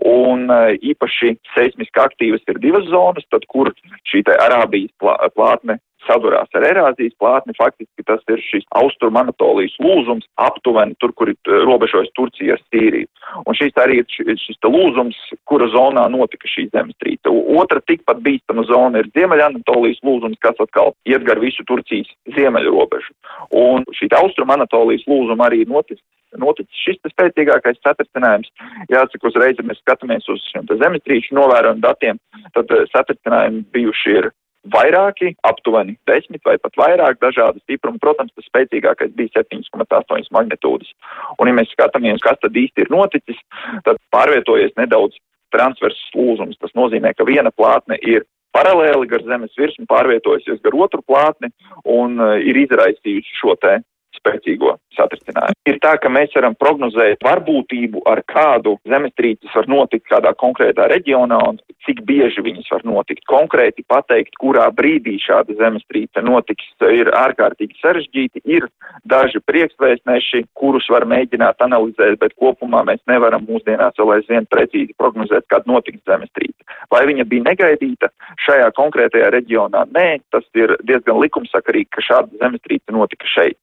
Un 0.09 0.45
e, 0.51 0.59
īpaši 0.93 1.35
seismiski 1.55 2.03
aktīvas 2.03 2.45
ir 2.51 2.61
divas 2.63 2.85
zonas, 2.91 3.25
tad 3.33 3.47
kur 3.51 3.71
šī 4.09 4.23
Arābijas 4.33 4.93
plātne 5.35 5.79
sadurās 6.07 6.51
ar 6.57 6.65
erāzijas 6.67 7.15
plātni, 7.19 7.55
faktiski 7.57 8.05
tas 8.07 8.21
ir 8.31 8.41
šis 8.43 8.65
austrumanatolijas 8.79 9.75
lūzums 9.83 10.27
aptuveni 10.41 10.97
tur, 11.01 11.13
kur 11.17 11.31
ir 11.31 11.53
robežojas 11.67 12.11
Turcija 12.17 12.57
ar 12.57 12.63
Sīriju. 12.67 13.09
Un 13.47 13.57
šis 13.57 13.75
arī 13.81 14.01
ir 14.01 14.39
šis, 14.41 14.59
lūzums, 14.63 15.19
kura 15.49 15.69
zonā 15.73 16.05
notika 16.11 16.49
šī 16.49 16.67
zemestrīce. 16.73 17.31
Otra 17.59 17.81
tikpat 17.87 18.23
bīstama 18.25 18.65
zona 18.69 19.03
ir 19.03 19.11
Ziemeļanatolijas 19.17 20.03
lūzums, 20.05 20.39
kas 20.43 20.59
atkal 20.63 20.93
iet 21.09 21.25
gar 21.27 21.41
visu 21.43 21.65
Turcijas 21.67 22.09
ziemeļu 22.35 22.75
robežu. 22.75 23.15
Un 23.55 23.87
šī 23.97 24.11
austrumanatolijas 24.19 25.07
lūzuma 25.09 25.49
arī 25.49 25.63
noticis 25.69 26.03
noticis 26.41 26.83
šis 26.85 27.01
spēcīgākais 27.13 27.81
satricinājums. 27.83 28.51
Jāsaka, 28.91 29.29
uzreiz, 29.29 29.59
ja 29.59 29.65
mēs 29.67 29.81
skatāmies 29.83 30.29
uz 30.31 30.43
šiem 30.51 30.69
zemestrīču 30.69 31.35
novērojumu 31.37 31.83
datiem, 31.83 32.21
tad 32.55 32.71
eh, 32.71 32.87
satricinājumi 32.93 33.65
bijuši 33.75 34.17
ir 34.19 34.31
vairāki, 34.71 35.33
aptuveni 35.43 35.97
desmit 36.07 36.43
vai 36.47 36.55
pat 36.61 36.77
vairāk 36.79 37.19
dažādu 37.21 37.59
stiprumu. 37.63 37.99
Protams, 37.99 38.31
tas 38.35 38.47
spēcīgākais 38.47 39.11
bija 39.17 39.43
7,8 39.43 40.31
magnitūdas. 40.31 40.93
Un, 41.37 41.51
ja 41.51 41.57
mēs 41.57 41.73
skatāmies, 41.75 42.23
kas 42.23 42.39
tad 42.41 42.55
īsti 42.55 42.85
ir 42.85 42.93
noticis, 42.93 43.39
tad 43.87 43.99
pārvietojies 44.15 44.75
nedaudz 44.79 45.19
transverses 45.53 46.15
lūzums. 46.15 46.59
Tas 46.61 46.71
nozīmē, 46.77 47.13
ka 47.17 47.27
viena 47.27 47.51
plātne 47.51 47.99
ir 48.01 48.25
paralēli 48.55 49.09
gar 49.09 49.23
zemes 49.25 49.53
virsmu 49.57 49.87
pārvietojusies 49.89 50.61
gar 50.63 50.77
otru 50.85 51.01
plātni 51.05 51.49
un 51.89 52.19
uh, 52.21 52.35
ir 52.37 52.59
izraisījusi 52.63 53.39
šo 53.39 53.57
te 53.61 53.79
spēcīgo 54.19 54.77
satricinājumu. 54.97 55.57
Ir 55.69 55.79
tā, 55.83 55.95
ka 56.01 56.11
mēs 56.11 56.33
varam 56.35 56.55
prognozēt 56.59 57.23
varbūtību, 57.25 58.03
ar 58.09 58.21
kādu 58.29 58.75
zemestrīces 58.89 59.53
var 59.55 59.69
notikt 59.71 60.09
kādā 60.11 60.33
konkrētā 60.39 60.89
reģionā 60.91 61.39
un 61.49 61.59
cik 61.87 62.03
bieži 62.07 62.43
viņas 62.43 62.69
var 62.73 62.85
notikt. 62.87 63.23
Konkrēti 63.29 63.85
pateikt, 63.87 64.35
kurā 64.41 64.69
brīdī 64.75 65.17
šāda 65.23 65.55
zemestrīce 65.59 66.23
notiks, 66.25 66.67
ir 66.93 67.11
ārkārtīgi 67.15 67.79
sarežģīti. 67.81 68.43
Ir 68.49 68.67
daži 69.09 69.41
priekšvēstneši, 69.47 70.43
kurus 70.59 70.87
var 70.93 71.07
mēģināt 71.09 71.63
analizēt, 71.65 72.19
bet 72.21 72.35
kopumā 72.39 72.83
mēs 72.87 73.01
nevaram 73.09 73.45
mūsdienās 73.47 73.97
vēl 73.99 74.17
aizvien 74.17 74.47
precīzi 74.51 74.95
prognozēt, 74.99 75.47
kad 75.51 75.67
notiks 75.69 76.03
zemestrīce. 76.09 76.59
Vai 76.91 77.05
viņa 77.09 77.25
bija 77.29 77.47
negaidīta 77.49 78.11
šajā 78.45 78.69
konkrētajā 78.77 79.31
reģionā? 79.33 79.87
Nē, 79.95 80.07
tas 80.33 80.47
ir 80.57 80.75
diezgan 80.87 81.19
likumsakarīgi, 81.23 81.91
ka 81.93 82.05
šāda 82.05 82.43
zemestrīce 82.43 82.95
notika 82.95 83.29
šeit. 83.29 83.59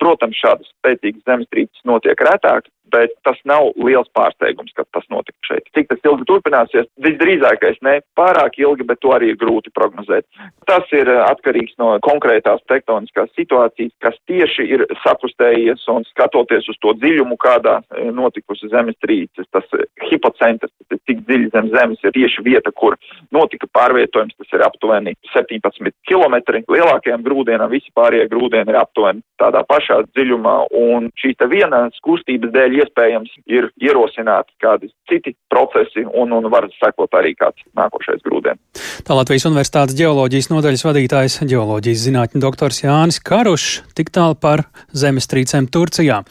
Protams, 0.00 0.38
šādas 0.40 0.70
spēcīgas 0.72 1.26
zemestrīces 1.28 1.84
notiek 1.88 2.20
retāk, 2.24 2.70
bet 2.92 3.14
tas 3.26 3.38
nav 3.48 3.70
liels 3.80 4.08
pārsteigums, 4.16 4.72
ka 4.76 4.84
tas 4.94 5.06
notika 5.12 5.38
šeit. 5.48 5.68
Cik 5.76 5.90
tas 5.90 6.04
ilgi 6.06 6.26
turpināsies? 6.28 6.88
Visdrīzākais 7.04 7.80
ne 7.86 7.98
pārāk 8.18 8.58
ilgi, 8.60 8.86
bet 8.86 9.00
to 9.04 9.14
arī 9.14 9.32
ir 9.32 9.40
grūti 9.40 9.72
prognozēt. 9.74 10.26
Tas 10.68 10.86
ir 10.96 11.08
eh, 11.10 11.22
atkarīgs 11.26 11.76
no 11.80 11.92
konkrētās 12.04 12.62
tektoniskās 12.70 13.30
situācijas, 13.38 13.94
kas 14.04 14.18
tieši 14.30 14.66
ir 14.76 14.86
sakustējies 15.04 15.86
un 15.92 16.06
skatoties 16.10 16.68
uz 16.70 16.78
to 16.82 16.94
dziļumu, 16.98 17.38
kādā 17.40 17.80
eh, 17.80 18.10
notikusi 18.14 18.70
zemestrīces. 18.72 19.48
Tas 19.54 19.66
eh, 19.78 19.86
hipocentrs, 20.10 20.72
tas 20.72 20.98
ir 20.98 21.02
cik 21.08 21.24
dziļi 21.28 21.50
zem 21.54 21.70
zemes 21.74 22.04
ir 22.04 22.14
tieši 22.16 22.44
vieta, 22.46 22.74
kur 22.74 22.98
notika 23.34 23.68
pārvietojums, 23.74 24.36
tas 24.38 24.56
ir 24.56 24.66
aptuveni 24.66 25.16
17 25.34 25.94
km. 26.08 26.38
Lielākajiem 26.70 27.24
grūdienam 27.26 27.70
visi 27.72 27.92
pārējie 27.96 28.28
grūdieni 28.30 28.72
ir 28.72 28.80
aptuveni 28.80 29.24
tādā 29.40 29.62
pašā 29.68 30.02
dziļumā, 30.10 30.56
un 30.76 31.08
šīs 31.20 31.38
te 31.40 31.48
vienas 31.50 31.96
kustības 32.04 32.52
dēļ 32.54 32.79
iespējams 32.80 33.32
ir 33.50 33.68
ierosināti 33.80 34.54
kādi 34.62 34.90
citi 35.10 35.34
procesi 35.52 36.04
un, 36.04 36.32
un 36.36 36.48
var 36.52 36.68
sekot 36.78 37.14
arī 37.18 37.34
kāds 37.38 37.62
nākošais 37.78 38.22
grūdien. 38.26 38.60
Tā 39.06 39.16
Latvijas 39.16 39.46
Universitātes 39.50 39.98
ģeoloģijas 39.98 40.50
nodaļas 40.52 40.86
vadītājs 40.88 41.38
ģeoloģijas 41.50 42.06
zinātņu 42.06 42.42
doktors 42.42 42.82
Jānis 42.84 43.20
Karušs 43.24 43.94
tik 43.98 44.12
tālu 44.14 44.38
par 44.40 44.66
zemestrīcēm 44.96 45.70
Turcijā. 45.72 46.22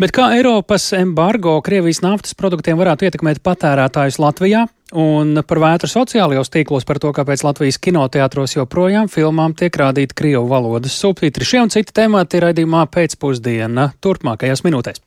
Bet 0.00 0.14
kā 0.16 0.32
Eiropas 0.38 0.90
embargo 0.98 1.58
Krievijas 1.64 2.02
naftas 2.04 2.36
produktiem 2.38 2.80
varētu 2.80 3.08
ietekmēt 3.08 3.44
patērētājus 3.44 4.20
Latvijā? 4.22 4.66
un 4.96 5.42
par 5.44 5.60
vētru 5.60 5.90
sociālajos 5.90 6.52
tīklos 6.52 6.86
par 6.88 7.00
to, 7.02 7.12
kāpēc 7.16 7.44
Latvijas 7.44 7.80
kinoteātros 7.84 8.56
joprojām 8.56 9.10
filmām 9.12 9.56
tiek 9.58 9.76
rādīti 9.76 10.16
krievu 10.16 10.46
valodas 10.48 10.96
subtitri. 10.96 11.44
Šie 11.44 11.62
un 11.66 11.72
citi 11.74 11.92
temati 11.92 12.40
ir 12.40 12.48
raidījumā 12.48 12.86
pēcpusdiena 12.94 13.92
turpmākajās 14.00 14.64
minūtēs. 14.64 15.04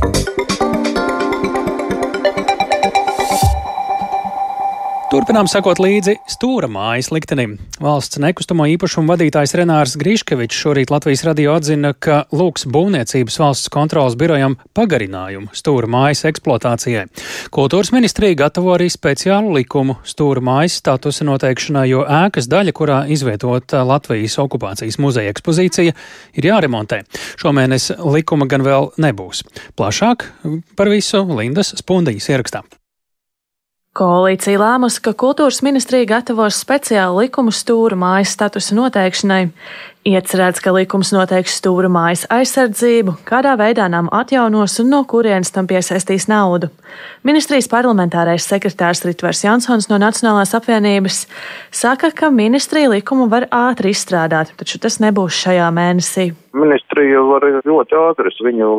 thank 0.00 0.50
you 0.50 0.57
Turpinām 5.08 5.46
sekot 5.48 5.78
līdzi 5.80 6.18
stūra 6.28 6.68
mājas 6.68 7.06
liktenim. 7.08 7.54
Valsts 7.80 8.18
nekustamo 8.20 8.66
īpašumu 8.74 9.08
vadītājs 9.08 9.54
Renārs 9.56 9.94
Grīškevičs 9.96 10.58
šorīt 10.60 10.90
Latvijas 10.92 11.22
radio 11.24 11.54
atzina, 11.56 11.94
ka 11.96 12.18
lūgs 12.28 12.66
būvniecības 12.68 13.38
valsts 13.40 13.70
kontrolas 13.72 14.18
birojam 14.20 14.58
pagarinājumu 14.76 15.48
stūra 15.56 15.88
mājas 15.88 16.26
eksploatācijai. 16.28 17.06
Kultūras 17.56 17.88
ministrija 17.96 18.36
gatavo 18.42 18.74
arī 18.74 18.90
speciālu 18.92 19.54
likumu 19.56 19.96
stūra 20.04 20.44
mājas 20.44 20.76
statusa 20.82 21.24
noteikšanai, 21.24 21.86
jo 21.88 22.02
ēkas 22.04 22.50
daļa, 22.52 22.74
kurā 22.76 22.98
izvietota 23.08 23.80
Latvijas 23.88 24.36
okupācijas 24.44 25.00
muzeja 25.00 25.32
ekspozīcija, 25.32 25.94
ir 26.36 26.50
jāremontē. 26.50 27.06
Šomēnes 27.40 27.94
likuma 28.04 28.44
gan 28.50 28.66
vēl 28.66 28.92
nebūs. 29.00 29.40
Plašāk 29.72 30.28
par 30.76 30.92
visu 30.92 31.24
Lindas 31.32 31.72
Spundiņas 31.80 32.28
ierakstā. 32.36 32.68
Koalīcija 33.98 34.60
lēmusi, 34.60 35.00
ka 35.02 35.10
kultūras 35.18 35.56
ministrija 35.66 36.06
gatavos 36.06 36.60
speciālu 36.62 37.24
likumu 37.24 37.50
stūra 37.50 37.96
mājas 37.98 38.30
statusa 38.36 38.76
noteikšanai. 38.78 39.48
Iecerēts, 40.06 40.62
ka 40.62 40.70
likums 40.76 41.10
noteiks 41.10 41.56
stūra 41.58 41.90
mājas 41.90 42.22
aizsardzību, 42.30 43.16
kādā 43.26 43.56
veidā 43.58 43.88
nam 43.90 44.06
atjaunos 44.14 44.78
un 44.84 44.92
no 44.94 45.02
kurienes 45.10 45.50
tam 45.50 45.66
piesaistīs 45.66 46.28
naudu. 46.30 46.70
Ministrijas 47.26 47.66
parlamentārais 47.72 48.46
sekretārs 48.46 49.02
Ritvers 49.02 49.42
Jansons 49.42 49.90
no 49.90 49.98
Nacionālās 49.98 50.54
apvienības 50.54 51.24
saka, 51.74 52.12
ka 52.14 52.30
ministrija 52.30 52.94
likumu 52.94 53.26
var 53.32 53.48
ātri 53.50 53.90
izstrādāt, 53.96 54.54
taču 54.62 54.78
tas 54.78 55.02
nebūs 55.02 55.42
šajā 55.42 55.66
mēnesī. 55.74 56.30
Ministrija 56.54 57.26
var 57.26 57.50
ļoti 57.66 57.98
ātri 58.06 58.36
viņu 58.46 58.70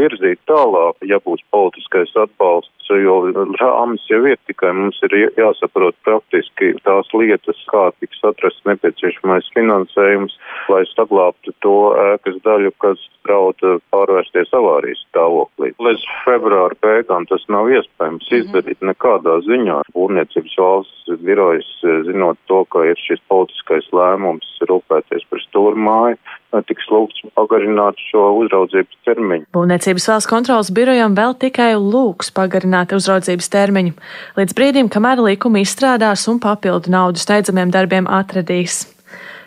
virzīt 0.00 0.40
tālāk, 0.48 0.96
ja 1.04 1.20
būs 1.20 1.44
politiskais 1.52 2.16
atbalsts 2.24 2.81
jo 3.00 3.16
rāmis 3.60 4.04
jau 4.10 4.20
ir 4.28 4.38
tikai 4.48 4.72
mums 4.76 4.98
ir 5.06 5.14
jāsaprot 5.38 5.96
praktiski 6.06 6.72
tās 6.86 7.08
lietas, 7.16 7.58
kā 7.70 7.88
tiks 8.00 8.22
atrasts 8.26 8.64
nepieciešamais 8.68 9.48
finansējums, 9.56 10.36
lai 10.72 10.82
saglābtu 10.92 11.54
to 11.64 11.76
ēkas 12.12 12.38
daļu, 12.46 12.72
kas 12.82 13.02
draud 13.26 13.60
pārvērsties 13.94 14.52
avārijas 14.58 15.02
stāvoklī. 15.08 15.72
Līdz 15.82 16.06
februāra 16.24 16.78
beigām 16.82 17.26
tas 17.30 17.44
nav 17.48 17.70
iespējams 17.70 18.26
mm 18.26 18.34
-hmm. 18.34 18.44
izdarīt 18.44 18.80
nekādā 18.82 19.38
ziņā. 19.46 19.78
Būvniecības 19.94 20.56
valsts 20.58 21.22
birojas, 21.22 21.70
zinot 22.08 22.38
to, 22.50 22.64
ka 22.64 22.84
ir 22.90 22.98
šis 23.06 23.22
politiskais 23.28 23.88
lēmums 23.92 24.48
rūpēties 24.68 25.26
par 25.30 25.40
stūrmāju, 25.46 26.18
tiks 26.68 26.88
lūgts 26.92 27.24
pagarināt 27.38 28.00
šo 28.10 28.28
uzraudzības 28.42 28.98
termiņu. 29.08 29.48
Būvniecības 29.56 30.08
valsts 30.12 30.30
kontrolas 30.30 30.72
birojam 30.74 31.16
vēl 31.18 31.36
tikai 31.40 31.72
lūgs 31.80 32.32
pagarināt 32.36 32.92
uzraudzības 32.96 33.48
termiņu, 33.52 33.94
līdz 34.38 34.56
brīdim, 34.58 34.90
kamēr 34.92 35.24
likuma 35.24 35.64
izstrādās 35.64 36.28
un 36.28 36.42
papildu 36.42 36.92
naudu 36.92 37.22
steidzamiem 37.22 37.72
darbiem 37.72 38.10
atradīs. 38.10 38.84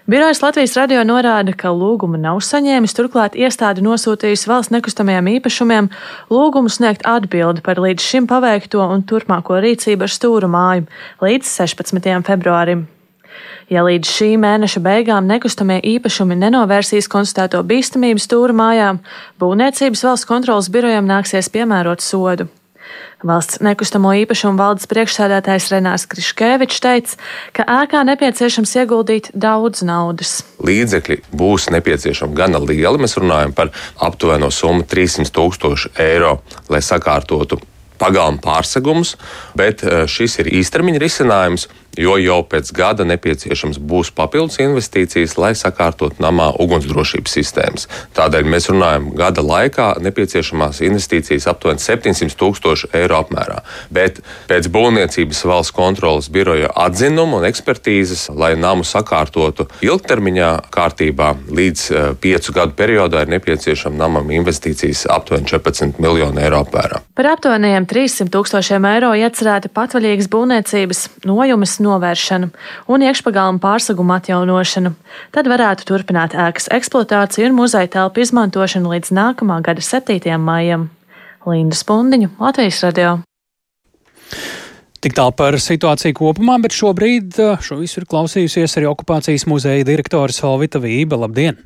Birojas 0.05 0.43
Latvijas 0.43 0.75
radio 0.77 1.00
norāda, 1.01 1.55
ka 1.57 1.71
lūgumu 1.74 2.19
nav 2.21 2.38
saņēmis, 2.45 2.93
turklāt 2.93 3.33
iestāde 3.41 3.81
nosūtījusi 3.81 4.51
valsts 4.51 4.74
nekustamajiem 4.75 5.31
īpašumiem 5.39 5.89
lūgumu 6.29 6.69
sniegt 6.69 7.07
atbildi 7.09 7.65
par 7.65 7.81
līdz 7.81 8.05
šim 8.05 8.29
paveikto 8.29 8.85
un 8.85 9.01
turpmāko 9.09 9.57
rīcību 9.65 10.05
ar 10.05 10.13
stūru 10.13 10.51
māju 10.53 10.85
līdz 11.25 11.50
16. 11.57 12.21
februārim. 12.29 12.85
Ja 13.65 13.81
līdz 13.81 14.05
šī 14.05 14.27
mēneša 14.38 14.81
beigām 14.86 15.25
nekustamie 15.25 15.79
īpašumi 15.95 16.36
nenovērsīs 16.38 17.07
konstatēto 17.10 17.63
bīstamību 17.65 18.22
stūra 18.22 18.53
mājām, 18.53 19.00
būvniecības 19.41 20.05
valsts 20.05 20.29
kontrolas 20.29 20.69
birojam 20.69 21.10
nāksies 21.10 21.50
piemērot 21.50 22.05
sodu. 22.05 22.45
Valsts 23.25 23.57
nekustamo 23.65 24.12
īpašumu 24.22 24.62
valdes 24.62 24.86
priekšsēdētājs 24.91 25.72
Renārs 25.74 26.05
Kriškēvičs 26.12 26.81
teica, 26.84 27.17
ka 27.57 27.65
ēkā 27.81 28.03
nepieciešams 28.05 28.75
ieguldīt 28.84 29.31
daudz 29.34 29.81
naudas. 29.88 30.44
Līdzekļi 30.61 31.24
būs 31.33 31.72
nepieciešami 31.74 32.37
gana 32.37 32.61
lieli. 32.61 33.01
Mēs 33.01 33.18
runājam 33.18 33.55
par 33.57 33.74
aptuveno 33.98 34.51
summu 34.53 34.85
300 34.85 35.33
tūkstoši 35.33 35.96
eiro, 36.05 36.37
lai 36.70 36.85
sakārtotu 36.85 37.57
pagalmu 37.98 38.44
pārsegumus, 38.44 39.16
bet 39.57 39.81
eh, 39.81 40.03
šis 40.09 40.42
ir 40.44 40.51
īstermiņa 40.59 41.01
risinājums 41.01 41.70
jo 41.98 42.18
jau 42.20 42.40
pēc 42.48 42.72
gada 42.75 43.05
nepieciešams 43.08 43.79
būs 43.79 44.12
papildus 44.16 44.60
investīcijas, 44.64 45.38
lai 45.42 45.53
sakārtot 45.58 46.20
namā 46.24 46.51
ugunsdrošības 46.62 47.36
sistēmas. 47.38 47.88
Tādēļ 48.18 48.50
mēs 48.51 48.70
runājam, 48.72 49.10
gada 49.18 49.44
laikā 49.46 49.88
nepieciešamās 50.05 50.81
investīcijas 50.86 51.48
aptuveni 51.51 51.84
700 51.84 52.38
tūkstoši 52.40 52.92
eiro 53.00 53.20
apmērā. 53.24 53.62
Bet 53.94 54.22
pēc 54.50 54.70
būvniecības 54.74 55.44
valsts 55.48 55.75
kontrolas 55.75 56.29
biroja 56.31 56.72
atzinuma 56.86 57.40
un 57.40 57.48
ekspertīzes, 57.50 58.27
lai 58.36 58.53
namu 58.60 58.86
sakārtotu 58.88 59.68
ilgtermiņā 59.86 60.51
kārtībā 60.74 61.31
līdz 61.50 61.86
uh, 61.92 62.08
piecu 62.22 62.55
gadu 62.55 62.75
periodā, 62.77 63.24
ir 63.24 63.34
nepieciešama 63.36 64.00
namam 64.00 64.31
investīcijas 64.36 65.05
aptuveni 65.12 65.48
14 65.50 66.01
miljonu 66.03 66.42
eiro 66.44 66.62
apmērā. 66.66 67.01
Par 67.16 67.31
aptuveniem 67.31 67.88
300 67.90 68.31
tūkstošiem 68.34 68.88
eiro 68.90 69.14
iecerēti 69.16 69.72
patvaļīgas 69.75 70.29
būvniecības 70.31 71.03
nojumes 71.27 71.77
novēršanu 71.85 72.50
un 72.91 73.05
iekšpagalmu 73.05 73.61
pārsagumu 73.63 74.17
atjaunošanu. 74.17 74.91
Tad 75.35 75.50
varētu 75.51 75.87
turpināt 75.87 76.35
ēkas 76.35 76.67
eksploatāciju 76.74 77.51
un 77.51 77.57
muzeja 77.61 77.91
telpu 78.00 78.25
izmantošanu 78.25 78.91
līdz 78.95 79.13
nākamā 79.15 79.61
gada 79.65 79.85
7. 79.85 80.19
maijam. 80.41 80.89
Linda 81.45 81.77
Spundiņu, 81.77 82.33
Latvijas 82.41 82.81
radio. 82.83 83.19
Tik 85.05 85.13
tālu 85.13 85.35
par 85.37 85.53
situāciju 85.61 86.17
kopumā, 86.17 86.57
bet 86.63 86.74
šobrīd 86.74 87.37
eh, 87.37 87.61
šo 87.61 87.77
visu 87.83 88.01
ir 88.01 88.09
klausījusies 88.09 88.79
arī 88.79 88.89
okupācijas 88.89 89.45
muzeja 89.45 89.85
direktore 89.85 90.33
Solvita 90.33 90.81
Vība. 90.81 91.21
Labdien! 91.21 91.61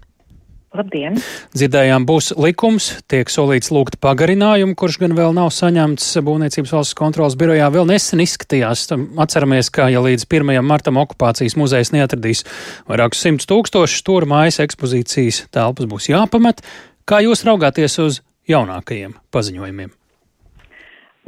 Labdien! 0.70 1.16
Dzirdējām, 1.58 2.04
būs 2.06 2.30
likums, 2.38 2.92
tiek 3.10 3.32
solīts 3.34 3.72
lūgt 3.74 3.98
pagarinājumu, 4.06 4.76
kurš 4.78 5.00
gan 5.02 5.16
vēl 5.18 5.34
nav 5.34 5.50
saņemts 5.56 6.12
Būvniecības 6.26 6.74
valsts 6.76 6.98
kontrolas 6.98 7.38
birojā. 7.40 7.72
Vēl 7.74 7.90
nesen 7.90 8.22
izskatījās, 8.22 8.86
atceramies, 9.18 9.72
ka 9.74 9.90
ja 9.90 10.04
līdz 10.06 10.28
1. 10.30 10.54
martam 10.62 11.02
okupācijas 11.02 11.58
muzejs 11.58 11.90
neatradīs 11.96 12.46
vairākus 12.86 13.26
simtus 13.26 13.50
tūkstošus 13.50 14.04
stūra 14.06 14.30
mājas 14.30 14.62
ekspozīcijas 14.62 15.48
telpas 15.50 15.90
būs 15.90 16.12
jāpamet. 16.14 16.62
Kā 17.10 17.24
jūs 17.26 17.48
raugāties 17.50 17.98
uz 18.06 18.22
jaunākajiem 18.50 19.18
paziņojumiem? 19.34 19.99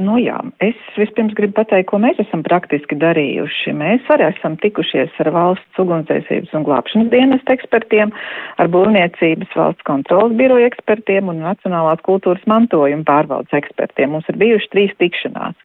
Nu 0.01 0.15
jā, 0.17 0.37
es 0.63 0.77
vispirms 0.97 1.35
gribu 1.37 1.53
pateikt, 1.59 1.89
ko 1.91 1.99
mēs 2.01 2.19
esam 2.23 2.41
praktiski 2.45 2.95
darījuši. 2.97 3.73
Mēs 3.77 4.07
arī 4.13 4.29
esam 4.31 4.55
tikušies 4.61 5.13
ar 5.21 5.29
valsts 5.35 5.81
ugunsdzēsības 5.81 6.55
un 6.57 6.65
glābšanas 6.65 7.11
dienas 7.11 7.51
ekspertiem, 7.53 8.13
ar 8.61 8.71
būvniecības 8.73 9.53
valsts 9.57 9.85
kontrolas 9.87 10.33
biroja 10.39 10.71
ekspertiem 10.71 11.29
un 11.29 11.43
Nacionālās 11.45 12.01
kultūras 12.07 12.47
mantojuma 12.49 13.05
pārvaldes 13.05 13.53
ekspertiem. 13.61 14.15
Mums 14.15 14.29
ir 14.31 14.39
bijuši 14.41 14.71
trīs 14.73 14.95
tikšanās. 15.01 15.57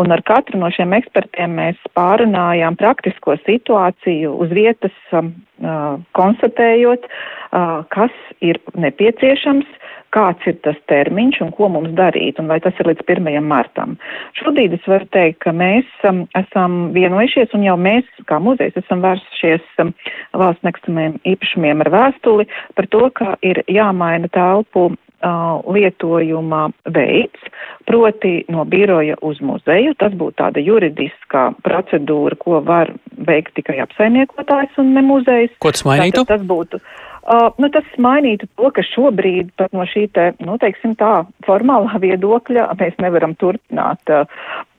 Un 0.00 0.12
ar 0.14 0.22
katru 0.28 0.60
no 0.60 0.70
šiem 0.72 0.94
ekspertiem 0.96 1.56
mēs 1.58 1.80
pārunājām 1.98 2.76
praktisko 2.80 3.36
situāciju 3.44 4.32
uz 4.44 4.52
vietas, 4.54 4.96
um, 5.12 5.32
uh, 5.60 5.96
konstatējot, 6.16 7.08
uh, 7.08 7.82
kas 7.92 8.14
ir 8.44 8.60
nepieciešams, 8.76 9.68
kāds 10.14 10.46
ir 10.50 10.58
tas 10.66 10.78
termiņš 10.90 11.40
un 11.44 11.52
ko 11.56 11.68
mums 11.74 11.94
darīt, 11.98 12.38
un 12.40 12.50
vai 12.50 12.60
tas 12.64 12.76
ir 12.80 12.90
līdz 12.90 13.06
1. 13.16 13.30
martam. 13.44 13.96
Šodien 14.38 14.76
es 14.76 14.88
varu 14.90 15.08
teikt, 15.14 15.40
ka 15.44 15.54
mēs 15.56 15.88
um, 16.08 16.24
esam 16.38 16.92
vienojušies, 16.96 17.54
un 17.56 17.66
jau 17.66 17.76
mēs, 17.80 18.08
kā 18.30 18.40
muzejs, 18.42 18.76
esam 18.80 19.04
vērsušies 19.04 19.82
um, 19.82 19.94
valsts 20.36 20.66
nekustamiem 20.66 21.18
īpašumiem 21.34 21.84
ar 21.84 21.92
vēstuli 21.94 22.48
par 22.78 22.90
to, 22.94 23.08
ka 23.18 23.34
ir 23.42 23.64
jāmaina 23.70 24.30
telpu 24.34 24.92
lietojuma 25.72 26.70
veids, 26.92 27.40
proti 27.86 28.44
no 28.48 28.64
biroja 28.64 29.16
uz 29.22 29.40
muzeju. 29.40 29.94
Tas 29.98 30.12
būtu 30.12 30.36
tāda 30.42 30.60
juridiskā 30.60 31.46
procedūra, 31.64 32.36
ko 32.40 32.60
var 32.64 32.92
veikt 33.16 33.54
tikai 33.56 33.80
apsaimniekotājs 33.84 34.78
un 34.82 34.94
ne 34.94 35.04
muzejs. 35.04 35.54
Ko 35.62 35.72
tas 35.72 35.86
mainītu? 35.88 36.24
Tātad 36.24 36.40
tas 36.40 36.46
būtu. 36.48 36.82
Uh, 37.24 37.48
nu, 37.56 37.70
tas 37.72 37.86
mainītu 37.96 38.44
to, 38.58 38.68
ka 38.76 38.82
šobrīd 38.84 39.54
pat 39.56 39.72
no 39.72 39.86
šī 39.88 40.02
te, 40.12 40.26
nu, 40.44 40.58
teiksim 40.60 40.92
tā, 41.00 41.22
formālā 41.46 41.96
viedokļa 42.02 42.66
mēs 42.76 42.98
nevaram 43.00 43.32
turpināt, 43.40 44.12
uh, 44.12 44.28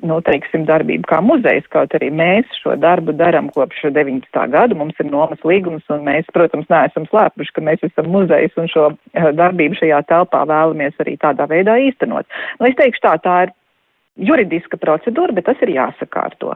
nu, 0.06 0.20
teiksim, 0.22 0.68
darbību 0.70 1.10
kā 1.10 1.24
muzejs, 1.26 1.66
kaut 1.74 1.96
arī 1.98 2.12
mēs 2.14 2.54
šo 2.62 2.76
darbu 2.78 3.16
daram 3.18 3.50
kopš 3.56 3.88
19. 3.96 4.30
gadu, 4.54 4.78
mums 4.78 5.02
ir 5.02 5.10
nomas 5.10 5.42
līgums 5.42 5.90
un 5.90 6.06
mēs, 6.06 6.30
protams, 6.38 6.70
neesam 6.70 7.10
slēpuši, 7.10 7.56
ka 7.56 7.66
mēs 7.66 7.90
esam 7.90 8.14
muzejs 8.14 8.54
un 8.62 8.70
šo 8.70 8.88
uh, 8.94 9.30
darbību 9.42 9.82
šajā 9.82 10.06
telpā 10.14 10.46
vēlamies 10.46 11.02
arī 11.02 11.18
tādā 11.26 11.50
veidā 11.50 11.80
īstenot. 11.90 12.30
Nu, 12.60 12.70
es 12.70 12.78
teikšu 12.78 13.08
tā, 13.08 13.18
tā 13.26 13.40
ir 13.48 13.56
juridiska 14.16 14.80
procedūra, 14.80 15.36
bet 15.36 15.50
tas 15.50 15.60
ir 15.66 15.74
jāsakārto. 15.76 16.56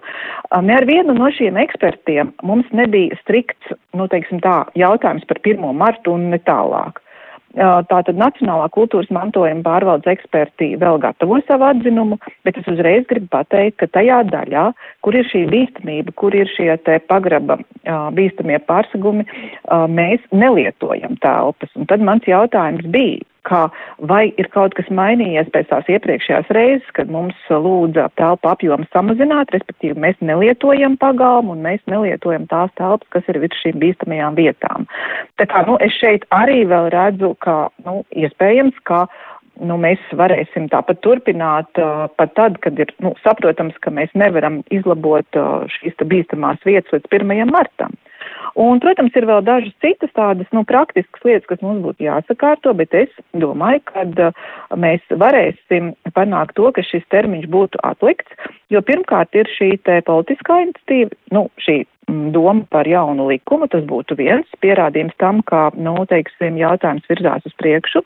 Ne 0.63 0.78
ar 0.80 0.88
vienu 0.88 1.15
no 1.17 1.30
šiem 1.36 1.60
ekspertiem 1.60 2.34
mums 2.43 2.69
nebija 2.72 3.17
strikts, 3.24 3.76
nu, 3.98 4.08
teiksim 4.12 4.41
tā, 4.45 4.63
jautājums 4.80 5.28
par 5.28 5.41
1. 5.43 5.62
martu 5.76 6.15
un 6.15 6.30
ne 6.34 6.39
tālāk. 6.48 7.02
Tātad 7.50 8.13
Nacionālā 8.13 8.67
kultūras 8.69 9.10
mantojuma 9.10 9.63
pārvaldes 9.65 10.12
eksperti 10.12 10.76
vēl 10.78 11.00
gatavo 11.02 11.39
savu 11.48 11.65
atzinumu, 11.65 12.19
bet 12.45 12.60
es 12.62 12.67
uzreiz 12.69 13.08
gribu 13.10 13.26
pateikt, 13.34 13.80
ka 13.82 13.88
tajā 13.98 14.19
daļā, 14.30 14.67
kur 15.02 15.17
ir 15.17 15.26
šī 15.32 15.48
bīstamība, 15.50 16.13
kur 16.13 16.38
ir 16.38 16.45
šie 16.54 16.69
te 16.86 17.00
pagraba 17.10 17.58
bīstamie 18.13 18.62
pārsegumi, 18.69 19.26
mēs 19.89 20.22
nelietojam 20.30 21.17
telpas. 21.26 21.74
Un 21.74 21.89
tad 21.89 22.06
mans 22.06 22.30
jautājums 22.30 22.86
bija, 22.93 23.26
kā 23.50 23.62
vai 24.12 24.30
ir 24.42 24.50
kaut 24.54 24.76
kas 24.78 24.90
mainījies 24.94 25.50
pēc 25.54 25.70
tās 25.72 25.90
iepriekšējās 25.92 26.52
reizes, 26.56 26.92
kad 26.98 27.12
mums 27.14 27.38
lūdza 27.50 28.10
telpu 28.20 28.52
apjomu 28.52 28.88
samazināt, 28.94 29.54
respektīvi 29.56 30.00
mēs 30.00 30.20
nelietojam 30.22 30.98
pagalmu 31.02 31.56
un 31.56 31.66
mēs 31.66 31.82
nelietojam 31.92 32.48
tās 32.52 32.74
telpas, 32.80 33.10
kas 33.16 33.28
ir 33.32 33.42
virs 33.44 33.64
šīm 33.64 33.82
bīstamajām 33.82 34.38
vietām. 34.40 34.88
Tā 35.42 35.50
kā, 35.50 35.66
nu, 35.68 35.80
es 35.84 35.96
šeit 35.98 36.28
arī 36.36 36.64
vēl 36.70 36.92
redzu, 36.94 37.34
ka, 37.44 37.58
nu, 37.86 38.04
iespējams, 38.16 38.78
ka 38.90 39.06
nu, 39.60 39.78
mēs 39.82 40.02
varēsim 40.16 40.70
tāpat 40.72 41.02
turpināt 41.06 41.82
uh, 41.82 42.08
pat 42.20 42.36
tad, 42.38 42.60
kad 42.64 42.80
ir 42.80 42.92
nu, 43.04 43.14
saprotams, 43.24 43.78
ka 43.84 43.92
mēs 43.94 44.14
nevaram 44.18 44.62
izlabot 44.74 45.40
uh, 45.40 45.66
šīs 45.80 46.00
bīstamās 46.12 46.62
vietas 46.68 46.96
līdz 46.96 47.12
1. 47.20 47.52
martam. 47.52 47.96
Un, 48.60 48.82
protams, 48.84 49.13
ir 49.15 49.28
vēl 49.30 49.44
dažas 49.46 49.76
citas 49.84 50.12
tādas, 50.18 50.50
nu, 50.56 50.63
praktiskas 50.68 51.24
lietas, 51.28 51.48
kas 51.50 51.62
mums 51.63 51.84
būtu 51.86 52.06
jāsakārto, 52.08 52.74
bet 52.78 52.96
es 52.98 53.13
domāju, 53.38 53.84
ka 53.92 54.06
uh, 54.08 54.50
mēs 54.80 55.06
varēsim 55.22 55.94
panākt 56.15 56.58
to, 56.60 56.72
ka 56.76 56.84
šis 56.86 57.06
termiņš 57.13 57.48
būtu 57.54 57.82
atlikts, 57.88 58.50
jo 58.74 58.82
pirmkārt 58.86 59.38
ir 59.38 59.50
šī 59.56 59.72
politiskā 60.08 60.60
iniciatīva, 60.65 61.15
nu, 61.36 61.46
šī 61.62 61.78
mm, 62.10 62.28
doma 62.36 62.65
par 62.74 62.89
jaunu 62.89 63.30
likumu, 63.30 63.70
tas 63.72 63.86
būtu 63.88 64.18
viens 64.20 64.60
pierādījums 64.63 65.15
tam, 65.22 65.44
kā, 65.46 65.70
nu, 65.78 65.96
teiksim, 66.10 66.60
jautājums 66.60 67.08
virzās 67.10 67.46
uz 67.48 67.56
priekšu. 67.62 68.04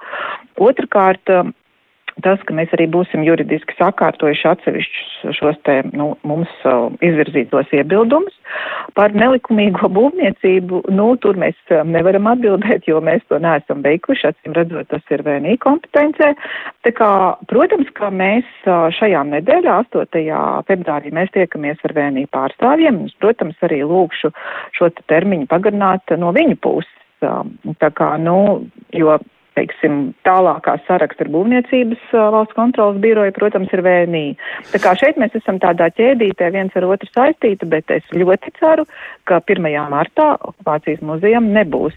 Otrakārt, 0.62 1.33
tas, 2.21 2.41
ka 2.45 2.54
mēs 2.56 2.71
arī 2.76 2.86
būsim 2.91 3.23
juridiski 3.26 3.76
sakārtojuši 3.80 4.47
atsevišķus 4.52 5.36
šos 5.38 5.58
te, 5.65 5.80
nu, 5.97 6.12
mums 6.28 6.52
uh, 6.67 6.93
izvirzītos 7.06 7.71
iebildumus 7.73 8.36
par 8.97 9.15
nelikumīgo 9.17 9.89
būvniecību, 9.95 10.84
nu, 10.93 11.08
tur 11.23 11.39
mēs 11.41 11.58
uh, 11.71 11.82
nevaram 11.88 12.30
atbildēt, 12.34 12.86
jo 12.89 13.02
mēs 13.04 13.23
to 13.32 13.39
neesam 13.41 13.82
veikuši, 13.86 14.30
acīm 14.30 14.58
redzot, 14.58 14.89
tas 14.93 15.13
ir 15.15 15.26
VNI 15.26 15.58
kompetencē. 15.63 16.34
Tā 16.86 16.93
kā, 16.97 17.12
protams, 17.49 17.89
ka 17.97 18.12
mēs 18.13 18.47
uh, 18.67 18.89
šajā 18.93 19.23
nedēļā, 19.34 19.80
8. 19.89 20.23
februārī, 20.69 21.13
mēs 21.15 21.34
tiekamies 21.34 21.82
ar 21.88 21.95
VNI 21.97 22.28
pārstāvjiem, 22.36 23.06
un, 23.06 23.13
protams, 23.23 23.58
arī 23.65 23.82
lūkšu 23.88 24.34
šo 24.78 24.91
termiņu 25.10 25.49
pagarināt 25.52 26.17
no 26.19 26.34
viņu 26.36 26.60
puses. 26.63 26.99
Um, 27.23 27.54
tā 27.80 27.88
kā, 27.95 28.10
nu, 28.19 28.65
jo 28.91 29.13
teiksim, 29.57 30.13
tālākā 30.27 30.75
saraksta 30.87 31.25
ar 31.25 31.31
būvniecības 31.33 32.11
valsts 32.13 32.57
kontrolas 32.57 32.99
biroju, 33.03 33.33
protams, 33.35 33.71
ir 33.73 33.83
VNI. 33.85 34.23
Tā 34.71 34.81
kā 34.83 34.93
šeit 34.99 35.19
mēs 35.21 35.35
esam 35.37 35.59
tādā 35.63 35.89
ķēdītē 35.93 36.49
viens 36.55 36.75
ar 36.79 36.87
otru 36.89 37.09
saistīti, 37.11 37.67
bet 37.69 37.91
es 37.93 38.05
ļoti 38.13 38.53
ceru, 38.59 38.87
ka 39.29 39.39
1. 39.39 39.69
martā 39.91 40.33
okupācijas 40.39 41.03
muzejam 41.05 41.51
nebūs 41.55 41.95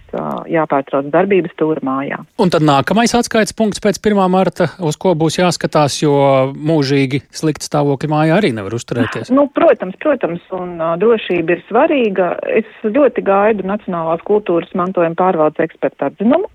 jāpārtrauc 0.53 1.11
darbības 1.14 1.57
tūra 1.61 1.83
mājā. 1.87 2.21
Un 2.42 2.53
tad 2.53 2.66
nākamais 2.66 3.14
atskaits 3.19 3.57
punkts 3.57 3.83
pēc 3.83 4.01
1. 4.03 4.21
marta, 4.33 4.71
uz 4.79 4.99
ko 5.01 5.14
būs 5.19 5.40
jāskatās, 5.40 5.99
jo 6.03 6.14
mūžīgi 6.55 7.23
slikti 7.35 7.66
stāvokļi 7.69 8.12
mājā 8.12 8.37
arī 8.38 8.53
nevar 8.57 8.77
uzturēties. 8.79 9.33
Nu, 9.35 9.49
protams, 9.53 9.97
protams, 10.03 10.45
un 10.57 10.77
drošība 11.01 11.57
ir 11.57 11.64
svarīga. 11.71 12.35
Es 12.47 12.69
ļoti 12.85 13.25
gaidu 13.27 13.66
Nacionālās 13.66 14.23
kultūras 14.27 14.71
mantojuma 14.79 15.19
pārvaldes 15.19 15.66
ekspertu 15.66 16.11
atzinumu. 16.11 16.51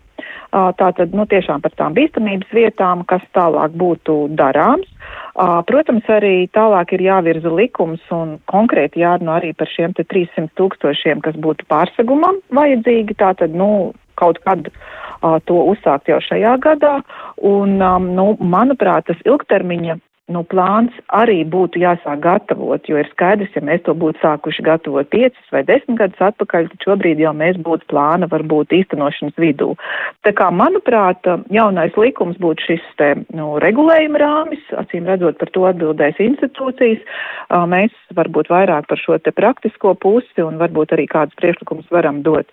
Tātad, 0.51 1.13
nu, 1.15 1.23
tiešām 1.31 1.61
par 1.63 1.71
tām 1.79 1.93
bīstamības 1.95 2.49
vietām, 2.51 3.05
kas 3.07 3.23
tālāk 3.35 3.71
būtu 3.79 4.33
darāms. 4.35 4.89
Protams, 5.67 6.09
arī 6.11 6.49
tālāk 6.51 6.91
ir 6.97 7.05
jāvirza 7.05 7.53
likums 7.55 8.03
un 8.11 8.35
konkrēti 8.51 8.99
jārunā 8.99 9.37
arī 9.39 9.53
par 9.55 9.71
šiem 9.71 9.95
te 9.95 10.03
300 10.03 10.51
tūkstošiem, 10.59 11.23
kas 11.23 11.39
būtu 11.39 11.67
pārsegumam 11.71 12.41
vajadzīgi. 12.51 13.15
Tātad, 13.23 13.55
nu, 13.55 13.93
kaut 14.19 14.41
kad 14.43 14.67
uh, 14.67 15.39
to 15.47 15.63
uzsākt 15.71 16.11
jau 16.11 16.19
šajā 16.19 16.57
gadā. 16.63 16.97
Un, 17.39 17.79
um, 17.79 18.11
nu, 18.17 18.27
manuprāt, 18.43 19.07
tas 19.07 19.23
ilgtermiņa 19.23 20.01
nu, 20.29 20.43
plāns 20.47 20.95
arī 21.15 21.41
būtu 21.47 21.81
jāsāk 21.81 22.21
gatavot, 22.23 22.85
jo 22.89 22.99
ir 22.99 23.09
skaidrs, 23.11 23.51
ja 23.55 23.63
mēs 23.65 23.83
to 23.85 23.95
būtu 23.97 24.21
sākuši 24.21 24.65
gatavot 24.65 25.09
piecus 25.11 25.53
vai 25.53 25.63
desmit 25.67 25.99
gadus 25.99 26.23
atpakaļ, 26.31 26.69
tad 26.71 26.85
šobrīd 26.85 27.21
jau 27.21 27.33
mēs 27.37 27.59
būtu 27.61 27.87
plāna 27.91 28.29
varbūt 28.31 28.75
īstenošanas 28.77 29.37
vidū. 29.41 29.73
Tā 30.25 30.33
kā, 30.37 30.49
manuprāt, 30.53 31.27
jaunais 31.51 31.95
likums 31.99 32.39
būtu 32.41 32.67
šis 32.69 32.85
te, 33.01 33.11
nu, 33.35 33.55
regulējuma 33.63 34.21
rāmis, 34.21 34.63
acīm 34.79 35.09
redzot 35.09 35.39
par 35.41 35.51
to 35.55 35.65
atbildēs 35.69 36.21
institūcijas. 36.23 37.03
Mēs 37.71 37.95
varbūt 38.15 38.51
vairāk 38.51 38.87
par 38.91 39.01
šo 39.01 39.17
te 39.19 39.33
praktisko 39.35 39.95
pusi 39.99 40.45
un 40.45 40.59
varbūt 40.61 40.95
arī 40.95 41.07
kādus 41.11 41.37
priekšlikumus 41.41 41.89
varam 41.91 42.21
dot, 42.25 42.47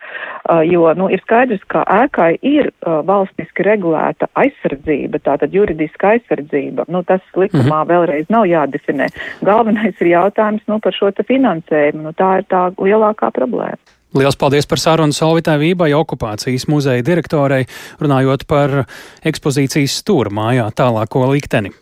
jo, 0.66 0.87
nu, 0.98 1.11
ir 1.12 1.22
skaidrs, 1.22 1.62
ka 1.70 1.85
ēkai 1.87 2.33
ir 2.42 2.72
valstiski 2.83 3.66
regulēta 3.66 4.31
aizsardzība, 4.38 5.22
tātad 5.22 5.54
juridiska 5.54 6.16
aizsardzība. 6.16 6.88
Nu, 6.90 7.04
tas 7.07 7.22
likums 7.38 7.58
likumā 7.59 7.83
vēlreiz 7.88 8.31
nav 8.33 8.47
jādefinē. 8.49 9.11
Galvenais 9.44 10.01
ir 10.01 10.12
jautājums 10.14 10.64
nu, 10.71 10.81
par 10.85 10.97
šo 10.97 11.12
finansējumu. 11.18 12.09
Nu, 12.09 12.14
tā 12.16 12.38
ir 12.40 12.49
tā 12.51 12.68
lielākā 12.79 13.31
problēma. 13.35 13.81
Liels 14.16 14.38
paldies 14.40 14.64
par 14.64 14.81
sarunu 14.81 15.12
Solvitai 15.12 15.59
Vībai, 15.61 15.90
okupācijas 15.92 16.64
muzeja 16.73 17.05
direktorei, 17.05 17.66
runājot 18.01 18.47
par 18.49 18.87
ekspozīcijas 19.29 19.99
stūra 20.01 20.33
mājā 20.33 20.64
tālāko 20.73 21.27
likteni. 21.29 21.75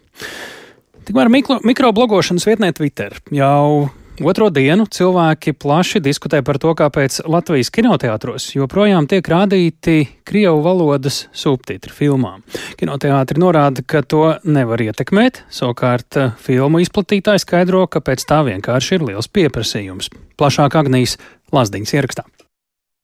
Tikmēr 1.07 1.31
mikro, 1.31 1.61
mikroblogošanas 1.63 2.49
vietnē 2.49 2.73
Twitter 2.75 3.15
jau 3.31 3.87
Otro 4.25 4.49
dienu 4.49 4.87
cilvēki 4.89 5.53
plaši 5.61 6.01
diskutē 6.01 6.41
par 6.45 6.57
to, 6.63 6.73
kāpēc 6.79 7.19
Latvijas 7.29 7.69
kinoteātros 7.75 8.49
joprojām 8.55 9.09
tiek 9.11 9.27
rādīti 9.29 10.07
krievu 10.25 10.63
valodas 10.65 11.27
subtitri 11.37 11.93
filmām. 11.93 12.41
Kinoteātri 12.81 13.43
norāda, 13.43 13.85
ka 13.85 14.01
to 14.01 14.39
nevar 14.45 14.81
ietekmēt, 14.81 15.43
savukārt 15.53 16.17
eh, 16.17 16.33
filmu 16.41 16.81
izplatītāji 16.85 17.45
skaidro, 17.45 17.85
ka 17.91 18.01
pēc 18.01 18.25
tā 18.29 18.41
vienkārši 18.47 18.97
ir 18.97 19.05
liels 19.11 19.29
pieprasījums. 19.29 20.09
Plašāk 20.41 20.79
Agnijas 20.81 21.19
Lazdiņas 21.53 21.95
ierakstā. 21.99 22.25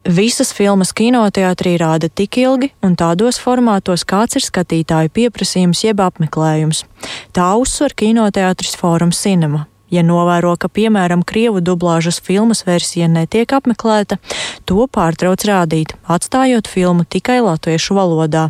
Visas 0.03 0.49
filmas 0.51 0.91
kinoteātrī 0.99 1.77
rāda 1.79 2.09
tik 2.11 2.41
ilgi 2.43 2.73
un 2.83 2.97
tādos 2.99 3.37
formātos, 3.39 4.03
kāds 4.03 4.41
ir 4.41 4.43
skatītāju 4.43 5.13
pieprasījums 5.15 5.85
jeb 5.85 6.03
apmeklējums. 6.03 6.83
Tā 7.37 7.53
uzsver 7.61 7.95
kinoteātris 7.95 8.75
Fórums 8.81 9.21
Cinema. 9.23 9.69
Ja 9.93 10.01
novēro, 10.01 10.55
ka 10.57 10.71
piemēram 10.73 11.21
Krievu 11.29 11.61
dublāžas 11.61 12.17
filmas 12.25 12.65
versija 12.65 13.11
netiek 13.13 13.53
apmeklēta, 13.53 14.17
to 14.65 14.87
pārtrauc 14.89 15.45
rādīt, 15.45 15.93
atstājot 16.09 16.71
filmu 16.71 17.05
tikai 17.05 17.43
latviešu 17.45 17.99
valodā. 17.99 18.49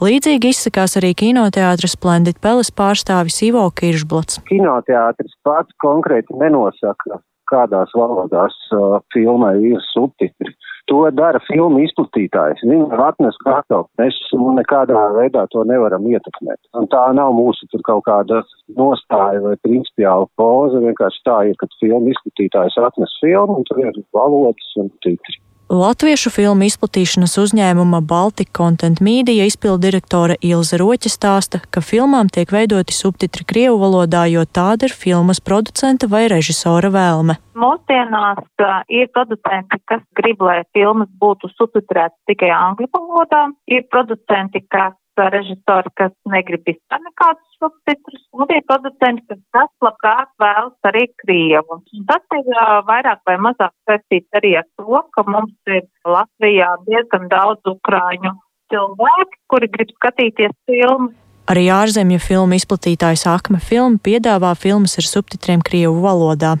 Līdzīgi 0.00 0.54
izsakās 0.54 0.96
arī 0.96 1.12
kinoteātris 1.20 1.92
Splendid 1.98 2.40
Peles 2.40 2.72
pārstāvis 2.72 3.36
Ivo 3.44 3.66
Kiršblats. 3.76 4.40
Kinoteātris 4.48 5.36
pats 5.44 5.76
konkrēti 5.84 6.38
nenosaka, 6.40 7.20
kādās 7.52 7.92
valodās 7.92 8.56
uh, 8.72 9.02
filmai 9.12 9.58
ir 9.74 9.84
subtitri. 9.92 10.56
To 10.90 11.04
dara 11.14 11.38
filmu 11.46 11.84
izplatītājs. 11.84 12.64
Viņi 12.66 12.88
var 12.90 13.12
atnest 13.12 13.38
gatavu. 13.46 13.86
Mēs 14.00 14.16
nekādā 14.56 15.04
veidā 15.14 15.44
to 15.52 15.62
nevaram 15.68 16.06
ietekmēt. 16.10 16.58
Un 16.74 16.88
tā 16.90 17.04
nav 17.14 17.30
mūsu 17.36 17.68
tur 17.70 17.84
kaut 17.86 18.02
kāda 18.08 18.40
nostāja 18.78 19.42
vai 19.44 19.54
principiāla 19.66 20.26
poza. 20.40 20.82
Vienkārši 20.82 21.22
tā 21.28 21.38
ir, 21.50 21.54
kad 21.62 21.78
filmu 21.82 22.10
izplatītājs 22.10 22.80
atnes 22.82 23.14
filmu 23.22 23.60
un 23.60 23.68
tur 23.70 23.84
ir 23.84 24.02
valodas 24.16 24.74
un 24.82 24.90
titri. 25.06 25.38
Latviešu 25.70 26.32
filmu 26.34 26.66
izplatīšanas 26.66 27.36
uzņēmuma 27.38 28.00
Baltic 28.02 28.48
Content 28.58 28.98
Media 29.06 29.44
izpildirektore 29.46 30.34
Ilze 30.42 30.80
Roķa 30.80 31.12
stāsta, 31.14 31.60
ka 31.70 31.78
filmām 31.78 32.26
tiek 32.26 32.50
veidoti 32.50 32.96
subtitri 32.96 33.46
Krievu 33.46 33.76
valodā, 33.78 34.24
jo 34.26 34.42
tāda 34.42 34.88
ir 34.88 34.96
filmas 35.04 35.38
producenta 35.38 36.08
vai 36.10 36.24
režisora 36.32 36.90
vēlme. 36.90 37.38
Mūsdienās 37.54 38.42
ir 38.90 39.12
producenti, 39.14 39.78
kas 39.86 40.02
grib, 40.18 40.42
lai 40.42 40.64
filmas 40.74 41.06
būtu 41.22 41.52
subtitrētas 41.54 42.18
tikai 42.26 42.50
angļu 42.50 42.90
valodā, 42.90 43.44
ir 43.70 43.86
producenti, 43.94 44.64
kas 44.74 44.98
režisori, 45.38 45.94
kas 45.94 46.10
negrib 46.34 46.66
vispār 46.66 46.98
nekādus 47.06 47.49
subtitrus, 47.60 48.26
un 48.34 48.52
ir 48.56 48.64
producenti, 48.68 49.24
kas 49.30 49.40
tas 49.56 49.70
labprāt 49.86 50.30
vēlas 50.42 50.90
arī 50.90 51.06
Krievu. 51.22 51.80
Un 51.80 52.06
tas 52.10 52.38
ir 52.38 52.52
uh, 52.56 52.80
vairāk 52.88 53.22
vai 53.28 53.38
mazāk 53.46 53.74
saistīts 53.88 54.40
arī 54.40 54.56
ar 54.60 54.68
to, 54.80 55.02
ka 55.16 55.26
mums 55.28 55.74
ir 55.78 55.84
Latvijā 56.08 56.74
diezgan 56.88 57.28
daudz 57.32 57.74
ukrāņu 57.74 58.36
cilvēki, 58.72 59.42
kuri 59.50 59.72
grib 59.74 59.92
skatīties 59.98 60.56
filmas 60.70 61.16
Arī 61.50 61.64
ārzemju 61.74 62.20
filmu 62.22 62.54
izplatītājs 62.54 63.24
Akme 63.26 63.58
Film 63.58 63.96
piedāvā 63.98 64.52
filmas 64.54 64.92
ar 65.00 65.06
subtitriem 65.08 65.64
Krievu 65.66 65.96
valodā. 66.04 66.52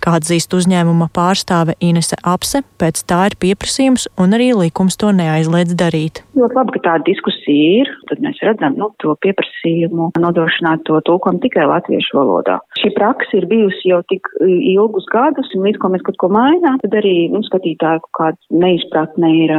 Kā 0.00 0.14
atzīst 0.16 0.54
uzņēmuma 0.56 1.10
pārstāve 1.12 1.74
Inese 1.84 2.16
Apse, 2.24 2.62
pēc 2.80 3.02
tā 3.10 3.18
ir 3.28 3.36
pieprasījums 3.42 4.06
un 4.16 4.32
arī 4.38 4.54
likums 4.56 4.96
to 4.96 5.10
neaizliedz 5.12 5.76
darīt. 5.76 6.22
Ļoti 6.38 6.58
labi, 6.60 6.76
ka 6.78 6.84
tāda 6.86 7.04
diskusija 7.10 7.37
ir. 7.52 7.90
Tad 8.10 8.22
mēs 8.24 8.40
redzam 8.44 8.76
nu, 8.80 8.90
to 9.02 9.14
pieprasījumu 9.24 10.10
nodrošināt 10.20 10.84
to 10.88 11.00
tulkojumu 11.08 11.42
tikai 11.44 11.66
latviešu 11.70 12.18
valodā. 12.18 12.58
Šī 12.80 12.92
praksa 12.96 13.38
ir 13.40 13.48
bijusi 13.50 13.92
jau 13.92 14.00
tik 14.10 14.28
ilgus 14.46 15.08
gadus, 15.12 15.50
un 15.56 15.66
līdz 15.66 15.80
ko 15.82 15.92
mēs 15.92 16.04
kaut 16.06 16.18
ko 16.22 16.30
mainām, 16.34 16.78
tad 16.82 16.94
arī 17.00 17.28
nu, 17.32 17.42
skatītāju 17.46 18.04
kāda 18.18 18.60
neizpratne 18.64 19.32
ir 19.44 19.54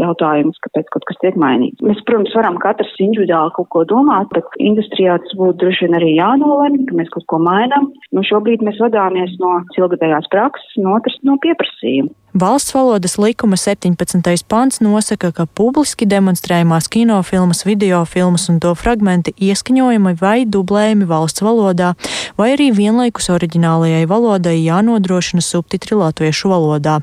jautājums, 0.00 0.60
kāpēc 0.66 0.90
kaut 0.94 1.06
kas 1.10 1.20
tiek 1.22 1.38
mainīts. 1.40 1.84
Mēs, 1.84 2.02
protams, 2.08 2.34
varam 2.38 2.58
katrs 2.62 2.94
individuāli 3.02 3.54
kaut 3.58 3.70
ko 3.74 3.84
domāt, 3.90 4.30
bet 4.34 4.58
industrijā 4.62 5.18
tas 5.22 5.38
būtu 5.38 5.60
droši 5.62 5.86
vien 5.86 5.98
arī 6.00 6.12
jānolemj, 6.18 6.82
ka 6.88 6.98
mēs 7.00 7.12
kaut 7.14 7.28
ko 7.30 7.40
mainām. 7.42 7.90
Nu, 8.14 8.26
šobrīd 8.26 8.64
mēs 8.66 8.80
vadāmies 8.82 9.36
no 9.42 9.60
ilgadējās 9.78 10.30
prakses, 10.32 10.76
un 10.80 10.92
otrs 10.96 11.18
no 11.26 11.38
pieprasījuma. 11.42 12.14
Valsts 12.40 12.74
valodas 12.74 13.18
likuma 13.18 13.56
17. 13.56 14.48
pants 14.48 14.80
nosaka, 14.82 15.28
ka 15.30 15.44
publiski 15.46 16.02
demonstrējumās 16.10 16.88
kinofilmas, 16.90 17.60
videofilmas 17.62 18.48
un 18.50 18.56
to 18.58 18.72
fragmenti 18.74 19.30
ieskaņojumi 19.38 20.16
vai 20.18 20.40
dublējumi 20.42 21.06
valsts 21.06 21.44
valodā, 21.46 21.92
vai 22.34 22.48
arī 22.56 22.72
vienlaikus 22.74 23.30
oriģinālajai 23.30 24.08
valodai 24.10 24.56
jānodrošina 24.64 25.44
subtitri 25.46 25.94
latviešu 26.00 26.50
valodā. 26.50 26.96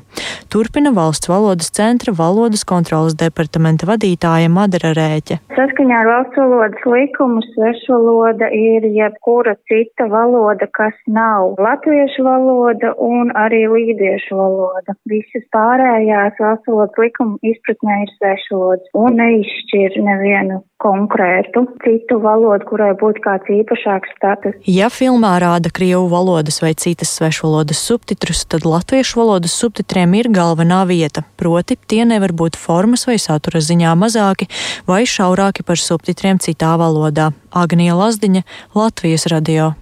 Turpina 0.52 0.92
valsts 0.92 1.32
valodas 1.32 1.72
centra 1.72 2.12
valodas 2.12 2.66
kontrolas 2.68 3.16
departamenta 3.16 3.88
vadītāja 3.88 4.52
Madara 4.52 4.92
Rēķe. 5.00 5.40
Saskaņā 5.56 6.02
ar 6.02 6.12
valsts 6.12 6.42
valodas 6.42 6.84
likumu 6.84 7.40
svešvaloda 7.54 8.52
ir 8.52 8.84
jebkura 8.98 9.56
cita 9.64 10.10
valoda, 10.12 10.68
kas 10.76 10.92
nav 11.08 11.56
latviešu 11.56 12.28
valoda 12.28 12.92
un 13.00 13.32
arī 13.32 13.64
līdiešu 13.72 14.36
valoda 14.36 15.00
visas 15.22 15.46
pārējās 15.54 16.38
valsts 16.42 16.98
likuma 16.98 17.38
izpratnē 17.46 18.02
ir 18.04 18.12
svešvalodas 18.18 18.92
un 18.98 19.18
neizšķir 19.20 19.98
nevienu 20.02 20.60
konkrētu 20.82 21.64
citu 21.84 22.18
valodu, 22.22 22.66
kurai 22.66 22.90
būtu 22.98 23.22
kāds 23.22 23.50
īpašāks 23.54 24.14
status. 24.16 24.56
Ja 24.66 24.90
filmā 24.90 25.36
rāda 25.42 25.70
krievu 25.74 26.08
valodas 26.10 26.58
vai 26.64 26.72
citas 26.74 27.14
svešvalodas 27.18 27.82
subtitrus, 27.86 28.42
tad 28.50 28.66
latviešu 28.66 29.20
valodas 29.22 29.54
subtitriem 29.58 30.16
ir 30.18 30.30
galvenā 30.34 30.82
vieta, 30.90 31.22
proti 31.38 31.78
tie 31.78 32.02
nevar 32.08 32.34
būt 32.34 32.58
formas 32.58 33.06
vai 33.06 33.20
satura 33.22 33.62
ziņā 33.62 33.94
mazāki 33.98 34.50
vai 34.88 35.04
šaurāki 35.06 35.66
par 35.66 35.78
subtitriem 35.78 36.42
citā 36.42 36.74
valodā. 36.80 37.30
Agnija 37.52 37.94
Lazdiņa, 37.98 38.42
Latvijas 38.74 39.28
radio. 39.30 39.72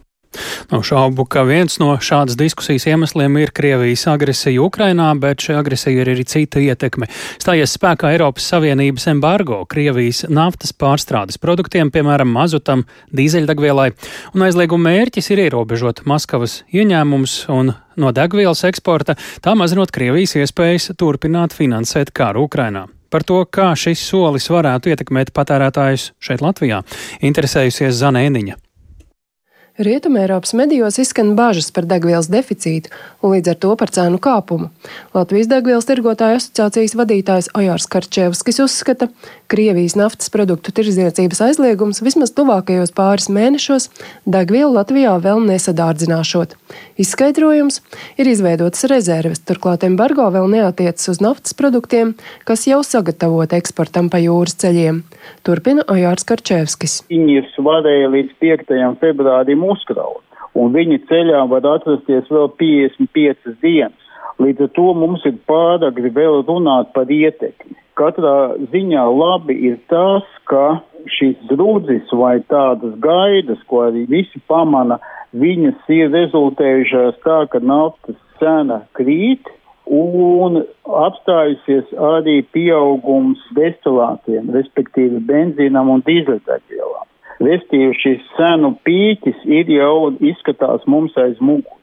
Nav 0.71 0.85
šaubu, 0.87 1.25
ka 1.27 1.43
viens 1.43 1.81
no 1.83 1.91
šādas 1.99 2.37
diskusijas 2.39 2.87
iemesliem 2.87 3.35
ir 3.41 3.51
Krievijas 3.55 4.07
agresija 4.13 4.63
Ukrainā, 4.63 5.09
bet 5.19 5.43
šī 5.43 5.57
agresija 5.59 6.05
ir 6.05 6.11
arī 6.13 6.25
cita 6.29 6.63
ietekme. 6.63 7.09
Stājies 7.43 7.75
spēkā 7.75 8.13
Eiropas 8.15 8.47
Savienības 8.53 9.09
embargo 9.11 9.65
Krievijas 9.71 10.23
naftas 10.31 10.71
pārstrādes 10.71 11.41
produktiem, 11.43 11.91
piemēram, 11.91 12.31
mazutam, 12.31 12.87
dīzeļdegvielai, 13.17 13.91
un 14.37 14.47
aizlieguma 14.47 14.93
mērķis 14.93 15.33
ir 15.35 15.45
ierobežot 15.49 16.05
Maskavas 16.07 16.61
ieņēmumus 16.71 17.37
un 17.51 17.75
no 18.01 18.15
degvielas 18.15 18.63
eksporta, 18.71 19.19
tā 19.43 19.59
mazinot 19.59 19.91
Krievijas 19.95 20.39
iespējas 20.39 20.93
turpināt 21.01 21.59
finansēt 21.59 22.15
karu 22.15 22.47
Ukrainā. 22.47 22.87
Par 23.11 23.27
to, 23.27 23.43
kā 23.51 23.73
šis 23.75 24.07
solis 24.07 24.47
varētu 24.55 24.93
ietekmēt 24.93 25.35
patērētājus 25.35 26.13
šeit 26.23 26.47
Latvijā, 26.47 26.85
interesējusies 27.27 27.99
Zanēniņa. 27.99 28.70
Rietumē 29.81 30.27
Eiropas 30.27 30.53
medijos 30.53 30.99
izskan 31.01 31.31
bažas 31.39 31.71
par 31.73 31.87
degvielas 31.89 32.27
deficītu 32.29 32.91
un 33.25 33.33
līdz 33.33 33.55
ar 33.55 33.59
to 33.63 33.71
par 33.81 33.89
cenu 33.95 34.19
kāpumu. 34.21 34.69
Latvijas 35.17 35.49
degvielas 35.49 35.89
tirgotāju 35.89 36.37
asociācijas 36.37 36.95
vadītājs 37.01 37.49
Ojārs 37.57 37.89
Karčevskis 37.89 38.61
uzskata, 38.61 39.09
ka 39.09 39.57
Krievijas 39.57 39.97
naftas 39.97 40.29
produktu 40.35 40.75
tirdzniecības 40.77 41.41
aizliegums 41.47 42.03
vismaz 42.05 42.35
tuvākajos 42.37 42.93
pāris 42.93 43.31
mēnešos 43.33 43.89
degvielu 44.29 44.75
Latvijā 44.77 45.17
vēl 45.25 45.41
nesadārdzināšot. 45.49 46.53
Izskaidrojums 47.01 47.79
ir 48.21 48.29
izveidotas 48.29 48.85
rezerves, 48.91 49.41
turklāt 49.49 49.87
embargo 49.87 50.27
vēl 50.35 50.51
neatiecas 50.53 51.09
uz 51.09 51.21
naftas 51.25 51.55
produktiem, 51.57 52.11
kas 52.45 52.67
jau 52.69 52.83
sagatavot 52.85 53.55
eksportam 53.57 54.11
pa 54.13 54.19
jūras 54.21 54.59
ceļiem. 54.61 54.99
Turpina 55.47 55.87
Ojārs 55.89 56.27
Karčevskis. 56.29 56.99
Viņus 57.09 57.55
varēja 57.65 58.11
līdz 58.13 58.35
5. 58.45 58.75
februārim 59.01 59.65
uzkraut, 59.65 60.21
un 60.53 60.75
viņi 60.77 61.01
ceļā 61.09 61.47
var 61.49 61.71
atrasties 61.73 62.29
vēl 62.29 62.51
55 62.61 63.57
dienas. 63.65 63.97
Līdz 64.41 64.67
ar 64.67 64.73
to 64.77 64.93
mums 64.97 65.25
ir 65.29 65.41
pāragri 65.49 66.13
vēl 66.13 66.43
runāt 66.51 66.93
par 66.93 67.09
ietekmi. 67.09 67.79
Katrā 67.97 68.59
ziņā 68.75 69.07
labi 69.09 69.57
ir 69.71 69.81
tas, 69.93 70.29
ka 70.49 70.83
šīs 71.17 71.41
drudzis 71.49 72.13
vai 72.13 72.39
tādas 72.53 72.93
gaidas, 73.01 73.61
ko 73.69 73.87
arī 73.89 74.05
visi 74.09 74.41
pamana, 74.49 75.01
viņas 75.37 75.89
ir 75.95 76.11
rezultējušās 76.15 77.19
tā, 77.25 77.41
ka 77.53 77.61
naftas 77.63 78.19
cena 78.41 78.83
krīt, 78.99 79.49
un 79.91 80.61
apstājusies 80.87 81.91
arī 82.15 82.41
pieaugums 82.55 83.43
destilātiem, 83.57 84.53
respektīvi 84.55 85.19
benzīnam 85.27 85.91
un 85.91 86.05
dīzeļdegvielām. 86.07 87.07
Restīvi 87.41 87.97
šis 87.97 88.25
cenu 88.37 88.75
pīķis 88.85 89.47
ir 89.49 89.71
jau 89.73 90.13
izskatās 90.21 90.85
mums 90.87 91.17
aiz 91.19 91.39
muguras. 91.41 91.80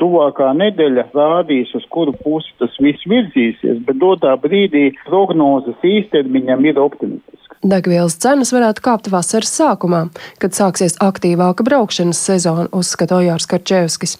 Tuvākā 0.00 0.50
nedēļa 0.56 1.10
rādīs, 1.12 1.74
uz 1.76 1.84
kuru 1.92 2.14
pusi 2.24 2.54
tas 2.60 2.72
viss 2.80 3.04
virzīsies, 3.10 3.82
bet 3.84 4.00
dotā 4.00 4.32
brīdī 4.40 4.90
prognozes 5.04 5.76
īstermiņam 5.84 6.64
ir 6.70 6.80
optimistiskas. 6.80 7.58
Degvielas 7.60 8.16
cenas 8.16 8.54
varētu 8.56 8.80
kāpt 8.86 9.10
vasaras 9.12 9.52
sākumā, 9.52 10.06
kad 10.40 10.56
sāksies 10.56 10.96
aktīvāka 11.04 11.66
braukšanas 11.66 12.22
sezona, 12.30 12.70
uzskata 12.72 13.18
Ojārs 13.20 13.48
Karčevskis. 13.50 14.16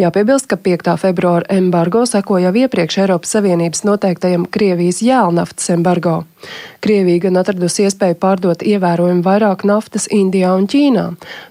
Jāpiebilst, 0.00 0.48
ka 0.50 0.58
5. 0.60 0.94
februāra 1.00 1.46
embargo 1.54 2.04
seko 2.08 2.40
jau 2.42 2.52
iepriekš 2.64 2.98
Eiropas 3.04 3.34
Savienības 3.36 3.84
noteiktajam 3.86 4.46
Krievijas 4.50 5.02
jēlnaftas 5.04 5.70
embargo. 5.74 6.24
Krievija 6.84 7.22
gan 7.24 7.40
atradusi 7.40 7.86
iespēju 7.86 8.18
pārdot 8.20 8.64
ievērojami 8.66 9.24
vairāk 9.24 9.64
naftas 9.68 10.08
Indijā 10.12 10.52
un 10.58 10.66
Ķīnā, 10.70 11.06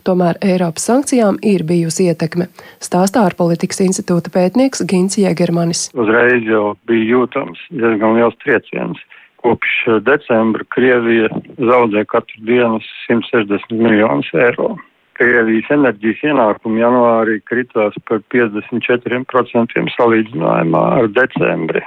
tomēr 0.06 0.38
Eiropas 0.46 0.86
sankcijām 0.90 1.40
ir 1.42 1.66
bijusi 1.70 2.10
ietekme, 2.12 2.50
stāstā 2.84 3.26
ārpolitikas 3.30 3.82
institūta 3.88 4.34
pētnieks 4.34 4.86
Gins 4.90 5.18
Jēgermanis. 5.18 5.90
Uzreiz 5.98 6.46
jau 6.50 6.76
bija 6.90 7.10
jūtams 7.16 7.66
diezgan 7.74 8.20
liels 8.20 8.38
trieciens. 8.46 9.02
Kopš 9.44 10.00
decembra 10.08 10.64
Krievija 10.72 11.28
zaudē 11.60 12.06
katru 12.08 12.46
dienu 12.48 12.80
160 13.10 13.76
miljonus 13.76 14.30
eiro. 14.46 14.76
Krievijas 15.18 15.72
enerģijas 15.74 16.24
ienākumi 16.30 16.82
janvārī 16.82 17.40
kritās 17.48 17.98
par 18.08 18.22
54% 18.34 19.84
salīdzinājumā 19.98 20.86
ar 21.00 21.10
decembri. 21.14 21.84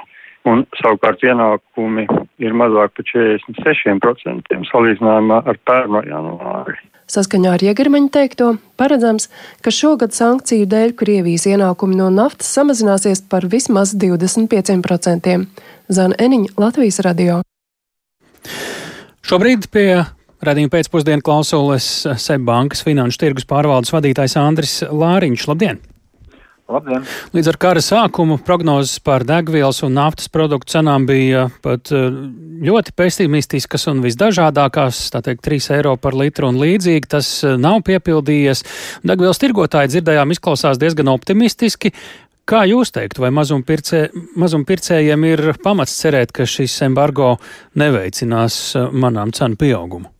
Un 0.47 0.63
savukārt 0.79 1.23
ienākumi 1.27 2.05
ir 2.39 2.53
mazāk 2.55 2.93
par 2.95 3.07
46% 3.09 4.61
salīdzinājumā 4.69 5.41
ar 5.43 5.59
pērno 5.67 6.03
janvāri. 6.07 6.77
Saskaņā 7.11 7.53
ar 7.55 7.63
Iegermeņa 7.63 8.11
teikto, 8.15 8.47
paredzams, 8.79 9.29
ka 9.63 9.71
šogad 9.71 10.15
sankciju 10.15 10.67
dēļ 10.71 10.95
Krievijas 10.99 11.47
ienākumi 11.47 11.99
no 11.99 12.09
naftas 12.11 12.51
samazināsies 12.55 13.23
par 13.31 13.47
vismaz 13.51 13.95
25%. 13.95 15.37
Zana 15.87 16.19
Eniņa, 16.19 16.55
Latvijas 16.59 16.99
radio. 17.03 17.41
Šobrīd 19.27 19.67
pie 19.71 20.03
Radījuma 20.45 20.69
pēcpusdienu 20.75 21.23
klausules 21.25 21.85
Seibankas 22.21 22.83
finanšu 22.85 23.23
tirgus 23.23 23.47
pārvaldes 23.49 23.93
vadītājs 23.93 24.37
Andris 24.37 24.79
Lāriņš. 24.85 25.45
Labdien! 25.49 25.79
Labdien! 26.67 27.05
Līdz 27.31 27.47
ar 27.47 27.57
kara 27.63 27.81
sākumu 27.81 28.35
prognozes 28.45 28.99
par 28.99 29.23
degvielas 29.25 29.79
un 29.87 29.95
naftas 29.95 30.27
produktu 30.29 30.75
cenām 30.75 31.05
bija 31.07 31.45
pat 31.63 31.89
eh, 31.95 32.19
ļoti 32.67 32.93
pesimistiskas 32.99 33.87
un 33.87 34.03
visdažādākās, 34.03 34.99
tā 35.13 35.21
teikt, 35.23 35.45
3 35.47 35.69
eiro 35.77 35.93
par 35.97 36.17
litru 36.19 36.51
un 36.51 36.59
līdzīgi. 36.59 37.09
Tas 37.15 37.29
eh, 37.47 37.55
nav 37.57 37.79
piepildījies. 37.87 38.65
Degvielas 39.07 39.41
tirgotāji 39.41 39.93
dzirdējām 39.95 40.35
izklausās 40.35 40.81
diezgan 40.81 41.09
optimistiski. 41.15 41.93
Kā 42.47 42.61
jūs 42.67 42.93
teiktu, 42.95 43.23
vai 43.25 43.31
mazumpircē, 43.35 44.03
mazumpircējiem 44.39 45.25
ir 45.31 45.43
pamats 45.63 45.95
cerēt, 46.03 46.35
ka 46.35 46.45
šis 46.47 46.77
embargo 46.85 47.37
neveicinās 47.79 48.59
eh, 48.75 48.91
manām 48.91 49.33
cenu 49.33 49.57
pieaugumu? 49.63 50.11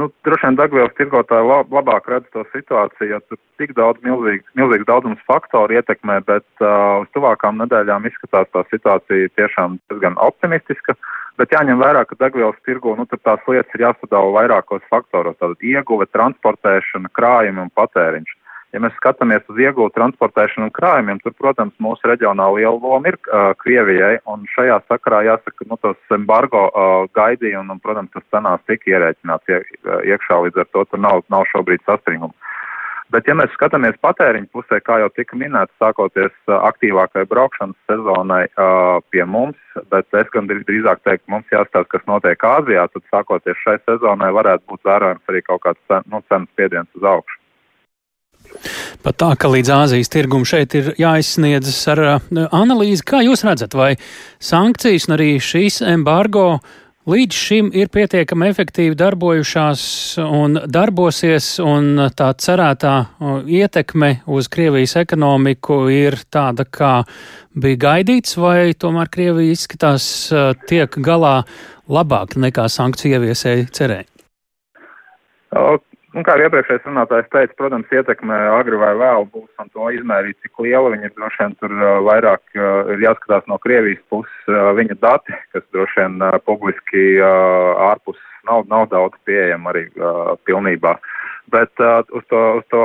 Nu, 0.00 0.06
droši 0.24 0.46
vien 0.46 0.56
degvielas 0.56 0.94
tirgotāji 0.96 1.44
lab, 1.44 1.72
labāk 1.76 2.06
redz 2.08 2.28
to 2.32 2.46
situāciju, 2.54 3.10
jo 3.10 3.18
tur 3.28 3.38
tik 3.60 3.74
daudz 3.76 4.00
milzīgs, 4.06 4.46
milzīgs 4.56 4.88
daudzums 4.88 5.20
faktoru 5.28 5.76
ietekmē, 5.76 6.16
bet 6.24 6.46
uh, 6.64 7.02
uz 7.04 7.10
tuvākām 7.12 7.60
nedēļām 7.60 8.08
izskatās 8.08 8.48
tā 8.56 8.64
situācija 8.70 9.28
tiešām 9.36 9.76
diezgan 9.92 10.16
optimistiska. 10.16 10.96
Bet 11.40 11.52
jāņem 11.52 11.80
vērā, 11.80 12.06
ka 12.08 12.16
degvielas 12.24 12.56
tirgu 12.64 12.94
nu, 12.96 13.04
tās 13.12 13.44
lietas 13.48 13.76
ir 13.76 13.84
jāsadala 13.84 14.32
vairākos 14.38 14.88
faktoros. 14.92 15.36
Tātad 15.40 15.60
ieguve, 15.60 16.08
transportēšana, 16.16 17.12
krājumi 17.12 17.66
un 17.66 17.72
patēriņš. 17.76 18.32
Ja 18.72 18.80
mēs 18.80 18.94
skatāmies 18.96 19.44
uz 19.52 19.58
iegūtu 19.60 19.92
transportēšanu 19.98 20.70
un 20.70 20.72
krājumiem, 20.72 21.18
tad, 21.20 21.34
protams, 21.36 21.74
mūsu 21.82 22.08
reģionā 22.08 22.46
liela 22.56 22.78
loma 22.80 23.10
ir 23.10 23.18
uh, 23.20 23.50
Krievijai, 23.60 24.14
un 24.32 24.46
šajā 24.48 24.78
sakarā 24.88 25.20
jāsaka, 25.26 25.66
nu, 25.68 25.76
tas 25.82 26.14
embargo 26.16 26.62
uh, 26.70 27.04
gaidīja, 27.12 27.60
un, 27.60 27.74
un, 27.74 27.82
protams, 27.84 28.08
tas 28.16 28.24
cenās 28.32 28.64
tika 28.70 28.94
ierēķināts 28.94 29.52
ie, 29.52 29.58
iekšā, 30.14 30.38
līdz 30.46 30.62
ar 30.64 30.70
to 30.72 30.86
tur 30.88 31.02
nav, 31.04 31.20
nav 31.34 31.44
šobrīd 31.52 31.84
sastrīguma. 31.84 32.32
Bet, 33.12 33.28
ja 33.28 33.36
mēs 33.36 33.52
skatāmies 33.52 33.98
patēriņu 34.00 34.48
pusē, 34.56 34.78
kā 34.80 34.96
jau 35.02 35.10
tika 35.12 35.36
minēts, 35.36 35.74
sākoties 35.82 36.32
aktīvākai 36.48 37.26
braukšanas 37.28 37.76
sezonai 37.90 38.46
uh, 38.54 39.04
pie 39.12 39.26
mums, 39.28 39.60
bet 39.92 40.08
es 40.16 40.32
gan 40.32 40.48
drīzāk 40.48 41.04
teiktu, 41.04 41.28
mums 41.34 41.52
jāstāsta, 41.52 41.90
kas 41.92 42.08
notiek 42.08 42.48
Āzijā, 42.54 42.88
tad 42.88 43.04
sākoties 43.12 43.60
šai 43.66 43.76
sezonai 43.84 44.32
varētu 44.32 44.64
būt 44.72 44.88
vērojams 44.88 45.28
arī 45.28 45.44
kaut 45.44 45.66
kāds 45.68 46.00
nu, 46.08 46.24
cenas 46.32 46.48
spiediens 46.54 46.88
uz 46.96 47.08
augšu. 47.12 47.41
Pat 49.02 49.18
tā, 49.18 49.32
ka 49.38 49.50
līdz 49.50 49.72
Āzijas 49.74 50.12
tirgum 50.12 50.44
šeit 50.48 50.76
ir 50.78 50.92
jāizsniedzas 51.00 51.80
ar 51.94 52.04
analīzi, 52.50 53.02
kā 53.06 53.22
jūs 53.24 53.44
redzat, 53.46 53.74
vai 53.74 53.96
sankcijas 54.42 55.08
un 55.08 55.16
arī 55.16 55.34
šīs 55.42 55.80
embargo 55.90 56.60
līdz 57.10 57.34
šim 57.34 57.70
ir 57.74 57.90
pietiekami 57.90 58.46
efektīvi 58.52 58.94
darbojušās 58.98 59.82
un 60.22 60.60
darbosies, 60.70 61.56
un 61.64 62.06
tā 62.14 62.30
cerētā 62.38 62.94
ietekme 63.50 64.12
uz 64.30 64.48
Krievijas 64.52 64.94
ekonomiku 65.02 65.82
ir 65.90 66.20
tāda, 66.30 66.66
kā 66.66 66.94
bija 67.58 67.80
gaidīts, 67.88 68.38
vai 68.38 68.72
tomēr 68.78 69.10
Krievija 69.12 69.56
izskatās 69.56 70.06
tiek 70.70 70.98
galā 71.02 71.40
labāk 71.90 72.38
nekā 72.38 72.68
sankciju 72.70 73.18
ieviesēji 73.18 73.70
cerēja? 73.74 74.06
Un 76.12 76.26
kā 76.28 76.34
iepriekšējais 76.44 76.84
runātājs 76.84 77.30
teica, 77.32 77.54
protams, 77.56 77.92
ietekme 77.94 78.36
agri 78.52 78.76
vai 78.76 78.90
vēl 79.00 79.24
būs 79.32 79.62
un 79.62 79.70
to 79.72 79.86
izmērīt, 79.96 80.36
cik 80.44 80.60
liela 80.60 80.90
viņa 80.92 81.08
ir. 81.08 81.14
Droši 81.16 81.40
vien 81.40 81.54
tur 81.56 81.72
vairāk 82.04 82.58
ir 82.92 83.00
jāskatās 83.00 83.48
no 83.48 83.56
Krievijas 83.62 84.02
puses 84.12 84.52
viņa 84.76 84.98
dati, 85.00 85.32
kas 85.56 85.64
droši 85.72 86.02
vien 86.02 86.20
publiski 86.44 87.06
ārpus 87.24 88.20
nav, 88.44 88.66
nav 88.68 88.90
daudz 88.92 89.16
pieejama 89.24 89.72
arī 89.72 89.86
pilnībā. 90.44 90.98
Bet 91.52 91.80
uz 91.80 92.28
to, 92.28 92.42
uz 92.60 92.68
to 92.68 92.84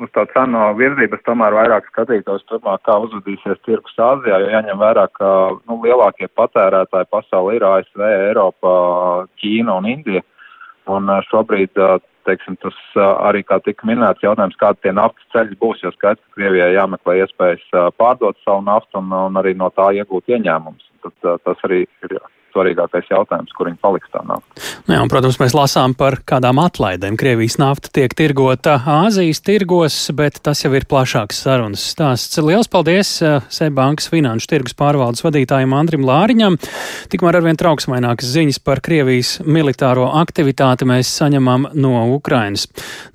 uz 0.00 0.10
tā 0.16 0.24
cenu 0.32 0.62
virzības 0.78 1.22
tomēr 1.26 1.54
vairāk 1.54 1.88
skatītos 1.90 2.44
turpmāk, 2.48 2.82
kā 2.88 2.96
uzvedīsies 3.04 3.60
tirgus 3.66 3.98
Āzijā, 4.00 4.38
jo 4.40 4.52
jāņem 4.54 4.80
vērā, 4.80 5.06
ka 5.16 5.30
nu, 5.68 5.78
lielākie 5.84 6.28
patērētāji 6.38 7.10
pasaulē 7.12 7.58
ir 7.58 7.66
ASV, 7.68 8.04
Eiropa, 8.30 8.72
Ķīna 9.40 9.76
un 9.80 9.90
Indija. 9.92 10.24
Un 10.90 11.12
šobrīd 11.28 11.76
teiksim, 12.30 12.56
tas 12.62 12.78
arī, 13.28 13.44
kā 13.46 13.60
tika 13.66 13.86
minēts, 13.90 14.24
jautājums, 14.24 14.58
kādi 14.60 14.86
tie 14.86 14.94
naftas 14.96 15.28
ceļi 15.34 15.58
būs, 15.60 15.84
jo 15.84 15.92
skaidrs, 15.96 16.22
ka 16.24 16.38
Krievijai 16.38 16.72
jāmeklē 16.78 17.20
iespējas 17.24 17.66
pārdot 18.00 18.38
savu 18.44 18.64
naftu 18.66 19.02
un, 19.02 19.12
un 19.28 19.40
arī 19.42 19.56
no 19.58 19.70
tā 19.74 19.90
iegūt 20.00 20.30
ieņēmumus. 20.32 20.86
Tad 21.04 21.42
tas 21.44 21.66
arī 21.68 21.84
ir 22.06 22.20
svarīgākais 22.52 23.10
jautājums, 23.10 23.52
kur 23.56 23.70
viņi 23.70 23.80
paliks 23.82 24.10
tā 24.12 24.22
nafta. 24.26 24.64
Nu 24.86 24.96
jā, 24.96 25.00
un, 25.04 25.10
protams, 25.12 25.38
mēs 25.40 25.54
lasām 25.56 25.94
par 25.98 26.18
kādām 26.26 26.60
atlaidēm. 26.62 27.18
Krievijas 27.20 27.58
nafta 27.60 27.92
tiek 27.94 28.14
tirgota 28.18 28.78
Āzijas 28.90 29.42
tirgos, 29.46 29.96
bet 30.16 30.40
tas 30.44 30.64
jau 30.64 30.72
ir 30.76 30.86
plašāks 30.90 31.42
sarunas 31.44 31.84
stāsts. 31.92 32.40
Liels 32.42 32.70
paldies 32.70 33.12
eh, 33.24 33.38
Seibankas 33.52 34.10
finanšu 34.12 34.50
tirgus 34.50 34.76
pārvaldes 34.78 35.24
vadītājiem 35.26 35.74
Andrim 35.76 36.06
Lāriņam. 36.08 36.58
Tikmēr 37.12 37.40
arvien 37.40 37.58
trauksmainākas 37.60 38.32
ziņas 38.34 38.60
par 38.66 38.82
Krievijas 38.84 39.36
militāro 39.46 40.08
aktivitāti 40.20 40.88
mēs 40.88 41.10
saņemam 41.20 41.70
no 41.78 42.04
Ukrainas. 42.14 42.66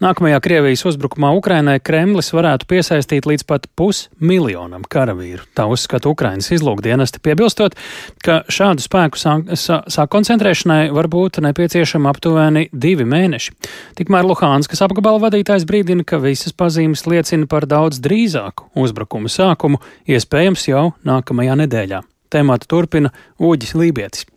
Nākamajā 0.03 0.39
Krievijas 0.45 0.85
uzbrukumā 0.87 1.33
Ukrainai 1.37 1.79
Kremlis 1.83 2.31
varētu 2.35 2.69
piesaistīt 2.69 3.27
līdz 3.29 3.45
pat 3.49 3.67
pusmiljonam 3.77 4.85
karavīru. 4.89 5.45
Tā 5.57 5.67
uzskata 5.71 6.09
Ukrainas 6.11 6.51
izlūkdienesti, 6.55 7.21
piebilstot, 7.25 7.77
ka 8.25 8.41
šādu 8.51 8.85
spēku 8.85 9.19
sakoncentrēšanai 9.25 10.91
var 10.95 11.09
būt 11.11 11.41
nepieciešama 11.45 12.11
aptuveni 12.13 12.67
divi 12.71 13.07
mēneši. 13.09 13.55
Tikmēr 13.99 14.27
Luhānskas 14.29 14.83
apgabala 14.85 15.23
vadītājs 15.25 15.67
brīdina, 15.69 16.05
ka 16.07 16.21
visas 16.23 16.55
pazīmes 16.55 17.05
liecina 17.09 17.49
par 17.49 17.67
daudz 17.69 18.01
drīzāku 18.05 18.69
uzbrukumu 18.85 19.31
sākumu, 19.31 19.81
iespējams 20.07 20.69
jau 20.69 20.85
nākamajā 21.07 21.57
nedēļā. 21.65 22.05
Tēmātu 22.33 22.71
turpina 22.71 23.13
Uģis 23.39 23.75
Lībietis. 23.77 24.29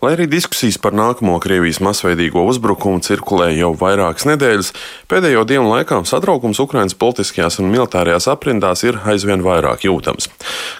Lai 0.00 0.14
arī 0.16 0.24
diskusijas 0.32 0.78
par 0.80 0.94
nākamo 0.96 1.34
Krievijas 1.44 1.76
masveidīgo 1.84 2.40
uzbrukumu 2.48 3.02
cirkulē 3.04 3.50
jau 3.52 3.74
vairākas 3.76 4.24
nedēļas, 4.30 4.70
pēdējo 5.12 5.42
dienu 5.44 5.66
laikā 5.68 5.98
satraukums 6.08 6.56
Ukrainas 6.64 6.96
politiskajās 6.96 7.58
un 7.60 7.68
militārajās 7.68 8.24
aprindās 8.32 8.80
ir 8.86 8.96
aizvien 9.04 9.44
vairāk 9.44 9.84
jūtams. 9.84 10.30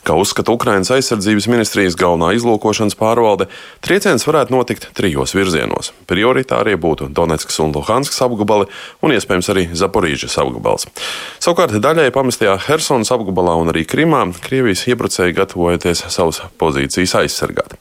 Kā 0.09 0.17
uzskata 0.17 0.55
Ukrainas 0.57 0.89
aizsardzības 0.97 1.51
ministrijas 1.53 1.99
galvenā 2.01 2.31
izlūkošanas 2.39 2.97
pārvalde, 2.97 3.51
trieciens 3.85 4.25
varētu 4.25 4.55
notikt 4.57 4.89
trijos 4.97 5.37
virzienos. 5.37 5.93
Prioritārie 6.09 6.79
būtu 6.81 7.11
Donetskas 7.13 7.61
un 7.61 7.77
Luhanskas 7.77 8.25
apgabali 8.25 8.71
un 9.05 9.13
iespējams 9.13 9.53
arī 9.53 9.67
Zaporīžas 9.83 10.39
apgabals. 10.41 10.89
Savukārt 11.45 11.77
daļai 11.77 12.09
pamestajā 12.17 12.57
Helsonas 12.71 13.13
apgabalā 13.13 13.61
un 13.61 13.69
arī 13.75 13.85
Krimā 13.85 14.25
Krievijas 14.49 14.89
iebrucēji 14.89 15.37
gatavojoties 15.37 16.07
savas 16.09 16.41
pozīcijas 16.57 17.19
aizsargāt. 17.21 17.77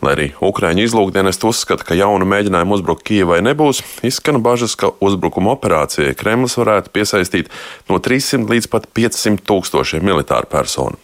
Lai 0.00 0.16
arī 0.16 0.32
Ukraiņa 0.40 0.77
Amerikāņu 0.78 1.10
izlūkdienests 1.10 1.44
uzskata, 1.44 1.82
ka 1.82 1.94
jaunu 1.98 2.26
mēģinājumu 2.28 2.76
uzbrukt 2.76 3.02
Kijavai 3.02 3.40
nebūs, 3.42 3.80
izskan 4.06 4.38
bažas, 4.42 4.76
ka 4.78 4.92
uzbrukuma 5.02 5.56
operācijai 5.56 6.14
Kremlis 6.14 6.54
varētu 6.54 6.92
piesaistīt 6.94 7.50
no 7.90 7.98
300 7.98 8.46
līdz 8.46 8.68
pat 8.70 8.86
500 8.94 9.42
tūkstošiem 9.42 10.06
militāru 10.06 10.46
personu. 10.46 10.94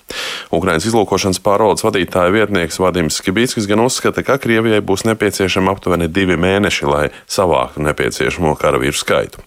Ukraiņas 0.55 0.87
izlūkošanas 0.93 1.43
pārvaldes 1.43 1.83
vadītāja 1.83 2.31
vietnieks 2.31 2.79
Vadims 2.79 3.19
Skibīskis 3.19 3.67
gan 3.67 3.83
uzskata, 3.83 4.23
ka 4.23 4.39
Krievijai 4.39 4.79
būs 4.79 5.09
nepieciešami 5.11 5.75
aptuveni 5.75 6.07
divi 6.07 6.39
mēneši, 6.39 6.87
lai 6.87 7.09
savāktu 7.27 7.83
nepieciešamo 7.83 8.55
karavīru 8.61 8.95
skaitu. 8.95 9.43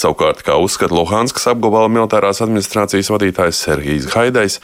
Savukārt, 0.00 0.40
kā 0.40 0.54
uzskata 0.56 0.96
Luhanskas 0.96 1.44
apgabala 1.50 1.90
militārās 1.92 2.38
administrācijas 2.40 3.10
vadītājs 3.12 3.58
Sergijs 3.66 4.06
Haidais, 4.14 4.54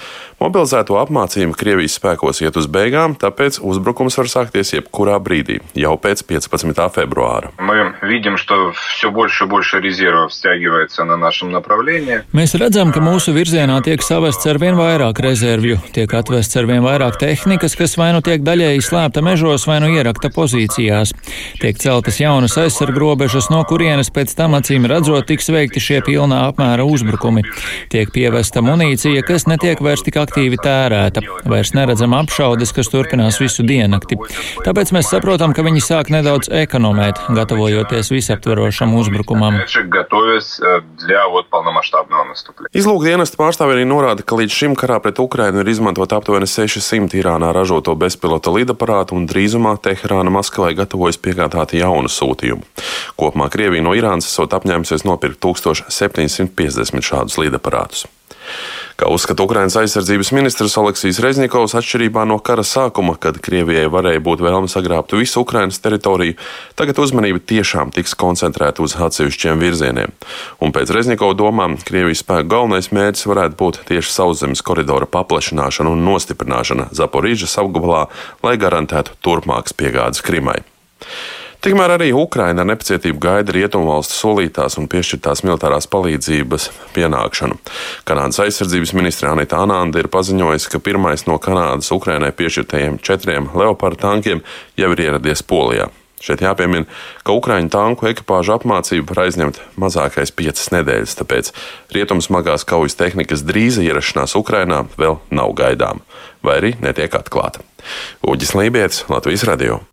mobilizēto 0.41 0.97
apmācību 0.97 1.53
Krievijas 1.61 1.99
spēkos 1.99 2.41
iet 2.41 2.57
uz 2.57 2.65
beigām, 2.73 3.13
tāpēc 3.21 3.59
uzbrukums 3.61 4.17
var 4.17 4.31
sākties 4.33 4.73
jebkurā 4.73 5.19
brīdī, 5.21 5.59
jau 5.77 5.93
pēc 6.01 6.23
15. 6.31 6.81
februāra. 6.95 7.51
Mēs 12.37 12.57
redzam, 12.57 12.95
ka 12.97 13.05
mūsu 13.05 13.37
virzienā 13.37 13.77
tiek 13.85 14.01
savests 14.07 14.49
ar 14.49 14.61
vien 14.63 14.81
vairāk 14.81 15.21
rezervju, 15.27 15.83
tiek 15.93 16.17
atvests 16.17 16.57
ar 16.57 16.71
vien 16.73 16.81
vairāk 16.87 17.21
tehnikas, 17.21 17.77
kas 17.77 17.99
vai 18.01 18.09
nu 18.17 18.25
tiek 18.25 18.41
daļēji 18.47 18.89
slēpta 18.89 19.21
mežos, 19.27 19.69
vai 19.69 19.83
nu 19.85 19.93
ierakta 19.93 20.33
pozīcijās. 20.33 21.13
Tiek 21.61 21.77
celtas 21.85 22.23
jaunas 22.25 22.57
aizsargrobežas, 22.65 23.53
no 23.53 23.61
kurienes 23.69 24.09
pēc 24.09 24.33
tam 24.41 24.57
acīm 24.57 24.89
redzot 24.89 25.26
tiks 25.29 25.51
veikti 25.53 25.83
šie 25.83 26.01
pilnā 26.07 26.43
apmēra 26.51 26.87
uzbrukumi. 26.87 27.45
Tiek 27.93 28.11
pievesta 28.15 28.63
munīcija, 28.65 29.25
kas 29.27 29.47
netiek 29.51 29.81
vairs 29.85 30.05
tik 30.07 30.19
aktīvi 30.21 30.61
tērēta. 30.63 31.23
Vairs 31.49 31.75
neredzam 31.77 32.15
apšaudes, 32.17 32.73
kas 32.77 32.91
turpinās 32.93 33.41
visu 33.43 33.67
diennakti. 33.67 34.19
Tāpēc 34.67 34.93
mēs 34.97 35.11
saprotam, 35.13 35.55
ka 35.57 35.65
viņi 35.67 35.83
sāk 35.85 36.11
nedaudz 36.15 36.51
ekonomēt, 36.53 37.21
gatavojoties 37.37 38.11
visaptverošam 38.15 38.95
uzbrukumam. 38.99 39.61
Izlūkdienesta 42.77 43.41
pārstāvja 43.41 43.77
arī 43.77 43.87
norāda, 43.89 44.25
ka 44.27 44.39
līdz 44.39 44.57
šim 44.57 44.77
karā 44.79 44.99
pret 45.03 45.21
Ukrainu 45.23 45.63
ir 45.63 45.71
izmantot 45.73 46.13
aptuveni 46.17 46.49
600 46.51 47.19
Irānā 47.21 47.53
ražoto 47.57 47.95
bezpilota 47.99 48.53
lidaparātu 48.55 49.17
un 49.17 49.27
drīzumā 49.31 49.77
Teherāna 49.83 50.33
Maskavai 50.35 50.75
gatavojas 50.79 51.19
piegādāt 51.23 51.77
jaunu 51.79 52.11
sūtījumu. 52.13 52.65
Kopumā 53.17 53.49
Krievija 53.53 53.85
no 53.85 53.95
Irānas 53.97 54.29
esot 54.29 54.55
apņēmusies 54.57 55.07
no 55.09 55.16
nopirkt 55.17 55.41
1750 55.41 57.11
šādus 57.11 57.41
lidaparātus. 57.41 58.07
Kā 58.97 59.11
uzskata 59.13 59.45
Ukrainas 59.45 59.75
aizsardzības 59.77 60.31
ministrs 60.33 60.77
Aleksijs 60.81 61.19
Reznikovs, 61.21 61.75
atšķirībā 61.77 62.23
no 62.25 62.39
kara 62.41 62.63
sākuma, 62.65 63.17
kad 63.21 63.37
Krievijai 63.45 63.91
varēja 63.93 64.23
būt 64.25 64.41
vēlme 64.47 64.71
sagrābt 64.73 65.13
visu 65.19 65.43
Ukrainas 65.43 65.83
teritoriju, 65.85 66.39
tagad 66.79 67.03
uzmanība 67.03 67.43
tiešām 67.45 67.93
tiks 67.93 68.17
koncentrēta 68.17 68.81
uz 68.87 68.97
atsevišķiem 68.97 69.61
virzieniem. 69.61 70.17
Un 70.65 70.73
pēc 70.73 70.95
Reznikova 70.97 71.37
domām, 71.37 71.77
Krievijas 71.77 72.25
spēku 72.25 72.49
galvenais 72.55 72.89
mērķis 72.89 73.29
varētu 73.29 73.61
būt 73.61 73.83
tieši 73.91 74.15
sauszemes 74.15 74.65
koridora 74.65 75.11
paplašināšana 75.11 75.93
un 75.93 76.07
nostiprināšana 76.07 76.89
Zaporīžas 76.97 77.59
apgabalā, 77.61 78.07
lai 78.47 78.57
garantētu 78.57 79.19
turpmākas 79.21 79.77
piegādes 79.77 80.25
Krimai. 80.25 80.63
Tikmēr 81.65 81.97
arī 81.97 82.13
Ukraina 82.15 82.63
ar 82.63 82.69
nepacietību 82.71 83.21
gaida 83.23 83.55
rietumvalstu 83.57 84.15
solītās 84.15 84.77
un 84.81 84.89
piešķirtās 84.93 85.43
militārās 85.47 85.89
palīdzības 85.91 86.69
pienākšanu. 86.95 87.59
Kanādas 88.07 88.41
aizsardzības 88.45 88.95
ministra 88.99 89.33
Anita 89.35 89.63
Ananda 89.65 90.03
ir 90.03 90.11
paziņojusi, 90.13 90.71
ka 90.73 90.83
pirmais 90.85 91.27
no 91.27 91.41
Kanādas 91.43 91.91
Ukrainai 91.97 92.33
piešķirtajiem 92.37 93.01
četriem 93.03 93.49
Leopard 93.57 94.01
tankiem 94.03 94.45
jau 94.79 94.93
ir 94.93 95.07
ieradies 95.09 95.43
Polijā. 95.47 95.89
Šeit 96.23 96.41
jāpiemina, 96.41 96.87
ka 97.27 97.35
Ukrāņu 97.37 97.69
tanku 97.73 98.09
ekipāžu 98.09 98.55
apmācību 98.55 99.13
var 99.13 99.27
aizņemt 99.27 99.61
mazākais 99.81 100.33
piecas 100.37 100.71
nedēļas, 100.73 101.17
tāpēc 101.19 101.51
rietumu 101.93 102.25
smagās 102.25 102.65
kaujas 102.69 102.97
tehnikas 102.97 103.45
drīza 103.47 103.85
ierašanās 103.85 104.37
Ukrainā 104.39 104.87
vēl 104.97 105.21
nav 105.29 105.53
gaidāma, 105.59 106.01
vai 106.43 106.57
arī 106.63 106.73
netiek 106.81 107.21
atklāta. 107.21 107.61
Uģis 108.25 108.57
Lībijams, 108.57 109.05
Latvijas 109.13 109.45
Radio. 109.51 109.85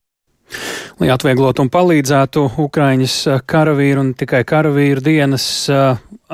Lai 1.01 1.11
atvieglotu 1.13 1.65
un 1.65 1.71
palīdzētu 1.73 2.47
Ukraiņas 2.65 3.17
karavīru 3.49 4.03
un 4.07 4.13
tikai 4.17 4.43
karavīru 4.47 5.03
dienas, 5.03 5.45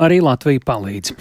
arī 0.00 0.20
Latvija 0.24 0.62
palīdz. 0.64 1.12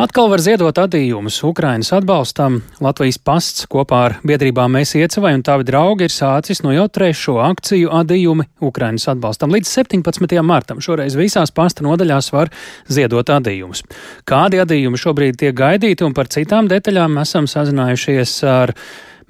Atkal 0.00 0.30
var 0.30 0.42
ziedot 0.42 0.78
adījumus 0.78 1.40
Ukraiņas 1.46 1.90
atbalstam. 1.98 2.60
Latvijas 2.84 3.18
pasts 3.18 3.66
kopā 3.70 4.02
ar 4.08 4.16
biedrībām 4.26 4.76
Mēs 4.78 4.94
iecavai 4.98 5.32
un 5.38 5.42
tavi 5.46 5.66
draugi 5.66 6.06
ir 6.06 6.14
sācis 6.14 6.62
no 6.62 6.74
jau 6.74 6.86
trešo 6.92 7.38
akciju 7.42 7.90
adījumi 8.00 8.46
Ukraiņas 8.68 9.08
atbalstam 9.14 9.54
līdz 9.54 9.72
17. 9.80 10.38
martam. 10.46 10.82
Šoreiz 10.84 11.16
visās 11.18 11.54
pasta 11.54 11.86
nodaļās 11.86 12.30
var 12.34 12.52
ziedot 12.86 13.32
adījumus. 13.34 13.84
Kādi 14.28 14.62
adījumi 14.62 15.00
šobrīd 15.00 15.40
tiek 15.40 15.56
gaidīti 15.58 16.06
un 16.06 16.14
par 16.14 16.30
citām 16.32 16.70
detaļām 16.70 17.18
esam 17.24 17.48
sazinājušies 17.50 18.38
ar 18.46 18.74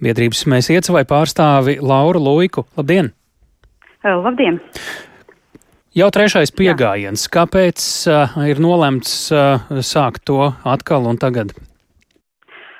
biedrības 0.02 0.44
Mēs 0.50 0.70
iecavai 0.74 1.04
pārstāvi 1.08 1.78
Lauru 1.82 2.22
Luiku. 2.22 2.66
Labdien! 2.78 3.12
Labdien! 4.04 4.60
Jau 5.98 6.10
trešais 6.14 6.52
piegājiens. 6.54 7.24
Kāpēc 7.32 7.80
uh, 8.06 8.36
ir 8.46 8.60
nolemts 8.62 9.32
uh, 9.34 9.64
sākt 9.82 10.22
to 10.28 10.52
atkal 10.68 11.08
un 11.10 11.18
tagad? 11.18 11.56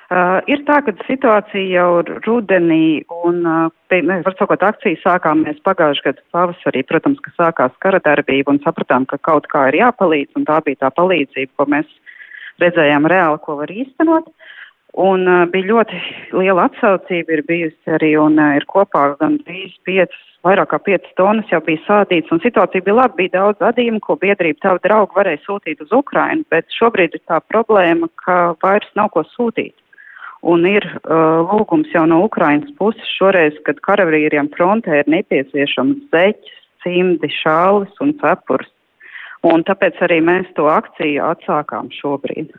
Uh, 0.09 0.39
ir 0.49 0.63
tā, 0.65 0.79
ka 0.87 0.95
situācija 1.05 1.67
jau 1.69 2.21
rudenī 2.25 3.03
un, 3.13 3.43
uh, 3.45 3.73
ne, 3.93 4.21
var 4.25 4.37
sakot, 4.39 4.63
akciju 4.65 4.97
sākām 5.03 5.43
mēs 5.45 5.59
pagājuši 5.69 6.05
gadu 6.07 6.23
pavasarī, 6.33 6.85
protams, 6.89 7.19
ka 7.25 7.35
sākās 7.35 7.75
kara 7.85 8.01
darbība 8.05 8.55
un 8.55 8.63
sapratām, 8.65 9.05
ka 9.11 9.19
kaut 9.21 9.51
kā 9.53 9.67
ir 9.69 9.83
jāpalīdz 9.83 10.39
un 10.39 10.47
tā 10.49 10.63
bija 10.65 10.87
tā 10.87 10.93
palīdzība, 10.97 11.53
ko 11.59 11.69
mēs 11.75 11.91
redzējām 12.63 13.09
reāli, 13.11 13.43
ko 13.45 13.59
var 13.59 13.75
īstenot. 13.75 14.31
Un 14.99 15.29
uh, 15.31 15.45
bija 15.51 15.71
ļoti 15.71 15.99
liela 16.35 16.67
atsaucība, 16.67 17.37
ir 17.37 17.45
bijusi 17.47 17.93
arī 17.95 18.17
un 18.19 18.39
uh, 18.41 18.57
ir 18.59 18.67
kopā 18.67 19.13
gan 19.21 19.39
3-5 19.47 20.17
vairāk 20.47 20.71
kā 20.73 20.79
5 20.87 21.11
tonnas 21.19 21.51
jau 21.53 21.61
bija 21.65 21.83
sādīts, 21.87 22.31
un 22.35 22.41
situācija 22.43 22.85
bija 22.87 22.97
laba, 23.01 23.17
bija 23.19 23.35
daudz 23.37 23.63
adījumu, 23.71 24.01
ko 24.05 24.17
biedrība 24.21 24.63
tavu 24.65 24.83
draugu 24.85 25.19
varēja 25.19 25.43
sūtīt 25.45 25.83
uz 25.85 25.93
Ukrainu, 25.95 26.47
bet 26.53 26.67
šobrīd 26.75 27.17
ir 27.19 27.23
tā 27.31 27.41
problēma, 27.51 28.11
ka 28.25 28.39
vairs 28.63 28.89
nav 28.99 29.13
ko 29.15 29.25
sūtīt. 29.35 29.75
Un 30.47 30.63
ir 30.71 30.85
uh, 30.87 31.43
lūgums 31.51 31.91
jau 31.95 32.05
no 32.07 32.21
Ukrainas 32.27 32.71
puses 32.79 33.11
šoreiz, 33.19 33.59
kad 33.67 33.81
karavīriem 33.83 34.51
frontē 34.55 35.01
ir 35.01 35.11
nepieciešams 35.11 36.07
zeķis, 36.15 36.61
cimdi, 36.85 37.31
šālis 37.41 37.99
un 38.05 38.15
cepurs. 38.21 38.71
Un 39.47 39.63
tāpēc 39.67 39.99
arī 40.07 40.21
mēs 40.23 40.47
to 40.55 40.67
akciju 40.71 41.27
atsākām 41.27 41.91
šobrīd. 41.95 42.55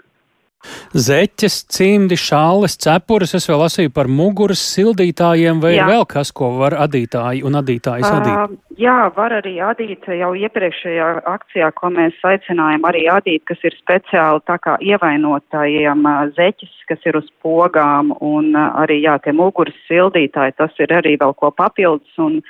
Zeķes, 0.92 1.56
cimdi, 1.72 2.18
šāles, 2.20 2.74
cepures, 2.84 3.32
es 3.38 3.46
vēl 3.48 3.62
lasīju 3.62 3.92
par 3.96 4.10
muguras 4.12 4.60
sildītājiem, 4.74 5.62
vai 5.64 5.76
jā. 5.78 5.86
vēl 5.88 6.04
kas, 6.10 6.34
ko 6.36 6.50
var 6.60 6.76
adītāji 6.84 7.46
un 7.48 7.56
adītājas 7.62 8.10
adīt? 8.10 8.34
Uh, 8.34 8.74
jā, 8.82 8.98
var 9.16 9.38
arī 9.38 9.54
adīt 9.64 10.10
jau 10.20 10.32
iepriekšējā 10.36 11.10
akcijā, 11.32 11.70
ko 11.80 11.92
mēs 11.96 12.18
aicinājām 12.28 12.88
arī 12.90 13.06
adīt, 13.14 13.46
kas 13.48 13.64
ir 13.64 13.78
speciāli 13.80 14.44
tā 14.50 14.58
kā 14.60 14.76
ievainotājiem 14.84 16.10
zeķes, 16.36 16.74
kas 16.92 17.08
ir 17.08 17.20
uz 17.22 17.30
pogām, 17.46 18.12
un 18.20 18.52
arī, 18.58 19.00
jā, 19.06 19.16
tie 19.24 19.36
muguras 19.38 19.78
sildītāji, 19.88 20.58
tas 20.60 20.84
ir 20.84 20.92
arī 20.98 21.16
vēl 21.22 21.38
ko 21.40 21.54
papildus, 21.56 22.12
un, 22.20 22.42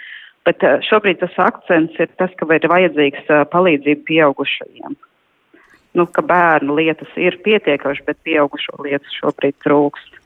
bet 0.49 0.65
šobrīd 0.87 1.21
tas 1.21 1.37
akcents 1.45 2.01
ir 2.01 2.09
tas, 2.17 2.33
ka 2.41 2.49
ir 2.57 2.65
vajadzīgs 2.73 3.29
palīdzība 3.53 4.07
pieaugušajiem 4.09 4.97
nu, 5.97 6.05
ka 6.05 6.21
bērnu 6.25 6.75
lietas 6.77 7.11
ir 7.17 7.39
pietiekami, 7.45 8.01
bet 8.05 8.19
pieaugušo 8.27 8.81
lietas 8.85 9.15
šobrīd 9.21 9.57
trūkst. 9.65 10.17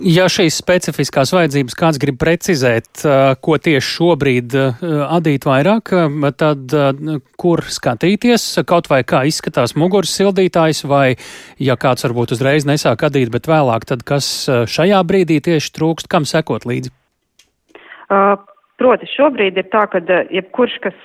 Ja 0.00 0.24
šīs 0.30 0.56
specifiskās 0.56 1.34
vajadzības 1.34 1.74
kāds 1.76 1.98
grib 2.00 2.16
precizēt, 2.16 3.02
ko 3.44 3.56
tieši 3.60 3.88
šobrīd 3.98 4.54
adīt 4.80 5.44
vairāk, 5.44 5.92
tad 6.40 6.76
kur 7.36 7.64
skatīties, 7.66 8.46
kaut 8.68 8.88
vai 8.88 9.02
kā 9.04 9.24
izskatās 9.28 9.76
muguras 9.76 10.14
sildītājs, 10.16 10.86
vai 10.88 11.18
ja 11.60 11.76
kāds 11.76 12.06
varbūt 12.06 12.32
uzreiz 12.38 12.64
nesāk 12.68 13.04
adīt, 13.10 13.28
bet 13.34 13.50
vēlāk, 13.50 13.84
tad 13.90 14.06
kas 14.08 14.30
šajā 14.48 15.02
brīdī 15.04 15.42
tieši 15.44 15.74
trūkst, 15.76 16.08
kam 16.08 16.24
sekot 16.24 16.64
līdzi? 16.64 16.94
Proti, 18.80 19.12
šobrīd 19.12 19.60
ir 19.60 19.68
tā, 19.74 19.84
ka 19.92 20.00
jebkurš, 20.32 20.78
kas 20.86 20.96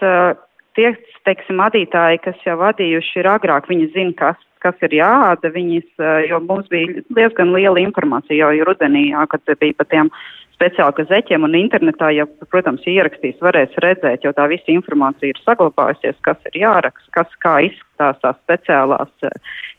tie, 0.79 0.93
teiksim, 1.28 1.61
vadītāji, 1.61 2.23
kas 2.23 2.41
jau 2.47 2.57
vadījuši 2.61 3.21
ir 3.21 3.30
agrāk, 3.36 3.69
viņi 3.71 3.91
zina, 3.93 4.15
kas, 4.17 4.41
kas 4.63 4.80
ir 4.88 4.97
jāāda, 4.97 5.51
viņas, 5.53 5.88
jo 6.30 6.41
mums 6.47 6.67
bija 6.71 7.03
diezgan 7.13 7.53
liela 7.55 7.84
informācija 7.84 8.51
jau 8.55 8.67
rudenī, 8.67 9.09
jā, 9.11 9.28
kad 9.32 9.57
bija 9.59 9.78
par 9.78 9.89
tiem 9.91 10.11
speciāli 10.57 11.05
zeķiem 11.05 11.45
un 11.45 11.55
internetā, 11.57 12.09
ja, 12.15 12.25
protams, 12.51 12.86
ierakstīs, 12.89 13.38
varēs 13.45 13.75
redzēt, 13.84 14.25
jo 14.25 14.34
tā 14.34 14.47
visa 14.49 14.71
informācija 14.73 15.30
ir 15.34 15.41
saglabājusies, 15.43 16.17
kas 16.25 16.49
ir 16.49 16.61
jāraksta, 16.63 17.11
kas 17.19 17.36
kā 17.43 17.53
izskatās 17.67 18.17
tās 18.23 18.39
speciālās 18.41 19.30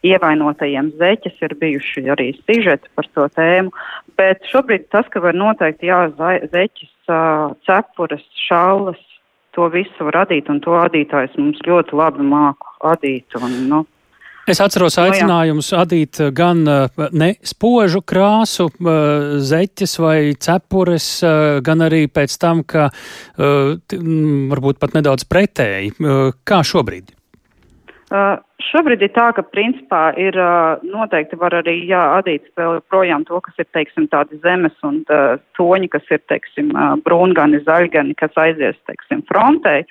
ievainotajiem. 0.07 0.93
Zeķes, 1.01 1.41
ir 1.43 1.57
bijuši 1.59 2.07
arī 2.15 2.31
sižeti 2.45 2.91
par 2.95 3.11
to 3.15 3.27
tēmu, 3.35 3.75
bet 4.21 4.47
šobrīd 4.53 4.87
tas, 4.95 5.11
ka 5.11 5.23
var 5.25 5.35
noteikti 5.39 5.91
jā, 5.91 6.05
zeķes, 6.55 6.95
cepures, 7.67 8.25
šaulas, 8.47 9.03
to 9.59 9.69
visu 9.75 10.07
var 10.07 10.23
adīt, 10.25 10.49
un 10.53 10.63
to 10.63 10.79
adītājs 10.79 11.35
mums 11.41 11.59
ļoti 11.67 11.99
labi 11.99 12.27
māku 12.27 12.75
adīt. 12.87 13.35
Un, 13.43 13.55
nu, 13.71 13.85
Es 14.49 14.63
atceros 14.65 14.95
aicinājumus 14.97 15.67
no, 15.75 15.81
adīt 15.83 16.23
gan 16.33 16.63
eh, 16.73 17.03
ne 17.13 17.35
spožu 17.45 18.01
krāsu, 18.01 18.71
eh, 18.73 19.35
zeķes 19.45 19.99
vai 20.01 20.17
cepures, 20.41 21.09
eh, 21.21 21.59
gan 21.65 21.85
arī 21.85 22.07
pēc 22.09 22.39
tam, 22.41 22.65
ka 22.65 22.89
varbūt 23.37 24.81
pat 24.81 24.97
nedaudz 24.97 25.29
pretēji. 25.29 25.93
Kā 26.49 26.63
šobrīd? 26.65 27.18
Uh, 28.09 28.39
šobrīd 28.71 29.03
ir 29.05 29.11
tā, 29.13 29.27
ka 29.37 29.43
principā 29.45 30.15
ir 30.17 30.37
uh, 30.41 30.81
noteikti 30.81 31.37
var 31.37 31.59
arī 31.59 31.75
jāadīt 31.91 32.47
vēl 32.57 32.79
projām 32.89 33.27
to, 33.29 33.37
kas 33.45 33.61
ir, 33.61 33.67
teiksim, 33.77 34.07
tādi 34.09 34.39
zemes 34.41 34.73
un 34.89 35.03
uh, 35.13 35.35
toņi, 35.59 35.91
kas 35.93 36.07
ir, 36.17 36.23
teiksim, 36.33 36.71
uh, 36.73 36.95
brūngani, 37.05 37.61
zaļgani, 37.67 38.17
kas 38.17 38.33
aizies, 38.41 38.81
teiksim, 38.89 39.21
frontei. 39.29 39.83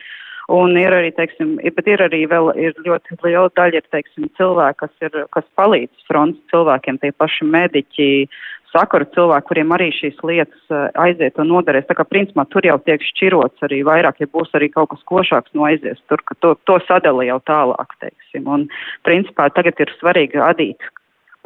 Un 0.50 0.74
ir 0.80 0.96
arī, 0.96 1.12
teiksim, 1.14 1.58
ir, 1.62 1.76
bet 1.76 1.92
ir 1.92 2.02
arī 2.08 2.24
vēl 2.32 2.50
ir 2.58 2.74
ļoti 2.88 3.20
liela 3.22 3.52
daļa, 3.60 3.84
ir, 3.84 3.88
teiksim, 3.94 4.30
cilvēki, 4.40 4.80
kas 4.82 5.06
ir, 5.06 5.22
kas 5.36 5.46
palīdz 5.60 6.10
fronts 6.10 6.42
cilvēkiem, 6.50 6.98
tie 7.04 7.14
paši 7.22 7.46
mediķi, 7.54 8.12
sakaru 8.78 9.08
cilvēki, 9.16 9.48
kuriem 9.50 9.74
arī 9.76 9.90
šīs 9.96 10.20
lietas 10.28 10.74
eh, 10.74 10.86
aiziet 11.06 11.40
un 11.42 11.50
noderēs. 11.54 11.88
Tā 11.90 11.98
kā 11.98 12.06
principā 12.08 12.46
tur 12.52 12.68
jau 12.68 12.78
tiek 12.86 13.04
šķirots 13.12 13.66
arī 13.68 13.82
vairāk, 13.88 14.22
ja 14.22 14.30
būs 14.34 14.54
arī 14.58 14.70
kaut 14.74 14.92
kas 14.94 15.02
košāks 15.10 15.56
no 15.58 15.66
aizies 15.70 16.00
tur, 16.12 16.22
ka 16.28 16.38
to, 16.44 16.54
to 16.70 16.78
sadala 16.88 17.26
jau 17.28 17.40
tālāk, 17.50 17.98
teiksim. 18.04 18.48
Un 18.48 18.70
principā 19.08 19.50
tagad 19.54 19.80
ir 19.84 19.94
svarīgi 19.98 20.42
adīt. 20.44 20.94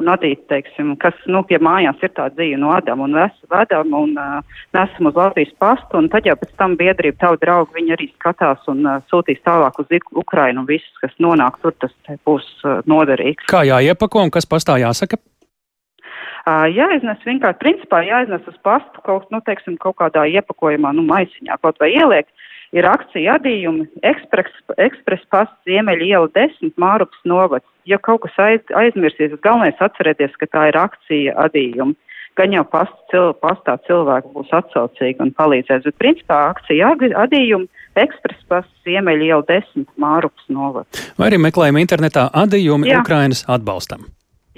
Un 0.02 0.08
adīt, 0.10 0.40
teiksim, 0.50 0.96
kas, 0.98 1.14
nu, 1.30 1.44
pie 1.46 1.60
mājās 1.62 2.00
ir 2.02 2.10
tā 2.16 2.24
dzīve 2.32 2.56
no 2.58 2.72
Adama 2.74 3.04
un 3.06 3.14
Vedam 3.52 3.92
un 3.94 4.16
uh, 4.18 4.40
nesam 4.74 5.06
uz 5.12 5.18
Latvijas 5.18 5.52
pastu, 5.62 6.00
un 6.00 6.08
tad 6.10 6.26
jau 6.26 6.34
pēc 6.40 6.56
tam 6.58 6.74
biedrība, 6.80 7.20
tavu 7.20 7.38
draugu, 7.38 7.76
viņi 7.76 7.94
arī 7.94 8.08
skatās 8.16 8.66
un 8.72 8.82
uh, 8.82 8.98
sūtīs 9.12 9.38
tālāk 9.46 9.78
uz 9.78 9.94
Ukrainu, 10.24 10.64
un 10.64 10.66
viss, 10.66 10.96
kas 11.04 11.14
nonāk 11.22 11.60
tur, 11.62 11.76
tas 11.78 11.94
būs 12.26 12.48
uh, 12.64 12.80
noderīgs. 12.90 13.46
Kā 13.52 13.62
jāiepako 13.68 14.26
un 14.26 14.34
kas 14.34 14.48
pastā 14.48 14.80
jāsaka? 14.82 15.20
Jāiznes 16.46 17.22
vienkārši, 17.26 17.60
principā 17.60 18.02
jāiznes 18.06 18.46
uz 18.50 18.56
pastu 18.66 19.02
kaut, 19.06 19.28
nu, 19.30 19.40
teiksim, 19.46 19.76
kaut 19.78 19.96
kādā 20.00 20.24
iepakojumā, 20.26 20.92
nu, 20.96 21.04
maisiņā 21.06 21.58
kaut 21.62 21.78
vai 21.82 21.92
ieliek. 21.94 22.26
Ir 22.72 22.86
akcija 22.88 23.36
adījumi, 23.36 23.84
ekspres, 24.08 24.48
ekspres 24.80 25.20
pasts 25.30 25.68
Ziemeļa 25.68 26.06
iela 26.06 26.30
10, 26.32 26.72
Mārupas 26.80 27.20
novads. 27.28 27.66
Ja 27.84 27.98
kaut 28.00 28.22
kas 28.24 28.38
aiz, 28.40 28.62
aizmirsies, 28.72 29.34
galvenais 29.44 29.76
atcerēties, 29.82 30.32
ka 30.40 30.48
tā 30.48 30.70
ir 30.70 30.78
akcija 30.80 31.36
adījumi. 31.44 31.94
Gan 32.40 32.54
jau 32.56 32.62
past, 32.64 32.94
cil, 33.12 33.34
pastā 33.44 33.74
cilvēki 33.84 34.32
būs 34.32 34.54
atsaucīgi 34.56 35.20
un 35.20 35.34
palīdzēs, 35.36 35.84
bet 35.84 35.98
principā 36.00 36.38
akcija 36.54 36.94
adījumi 37.26 37.68
ekspres 38.00 38.40
pasts 38.48 38.88
Ziemeļa 38.88 39.28
iela 39.28 39.46
10, 39.52 39.84
Mārupas 40.00 40.48
novads. 40.48 41.12
Vai 41.20 41.28
arī 41.28 41.42
meklējumi 41.44 41.84
internetā 41.84 42.30
adījumi 42.32 42.88
Jā. 42.88 43.04
Ukrainas 43.04 43.44
atbalstam? 43.52 44.08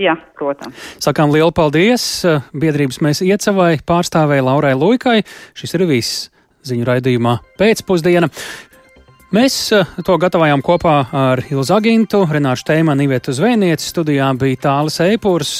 Jā, 0.00 0.16
protams. 0.34 0.74
Sakām 1.02 1.30
lielu 1.30 1.52
paldies 1.54 2.04
biedrības 2.50 2.98
mēs 3.04 3.22
iecavai 3.22 3.76
pārstāvēja 3.86 4.46
Laurai 4.48 4.72
Luikai. 4.74 5.20
Šis 5.54 5.76
ir 5.76 5.86
viss 5.86 6.28
ziņu 6.66 6.88
raidījumā 6.88 7.36
pēcpusdiena. 7.60 8.30
Mēs 9.34 9.54
to 10.06 10.14
gatavojām 10.20 10.60
kopā 10.62 10.92
ar 11.10 11.40
Ilzu 11.48 11.74
Agintu, 11.74 12.20
Renāšu 12.30 12.68
Teimanu, 12.68 13.02
Ivietu 13.02 13.32
Zvēnieci. 13.34 13.88
Studijā 13.90 14.28
bija 14.38 14.60
Tālis 14.68 15.00
Eipurs. 15.02 15.54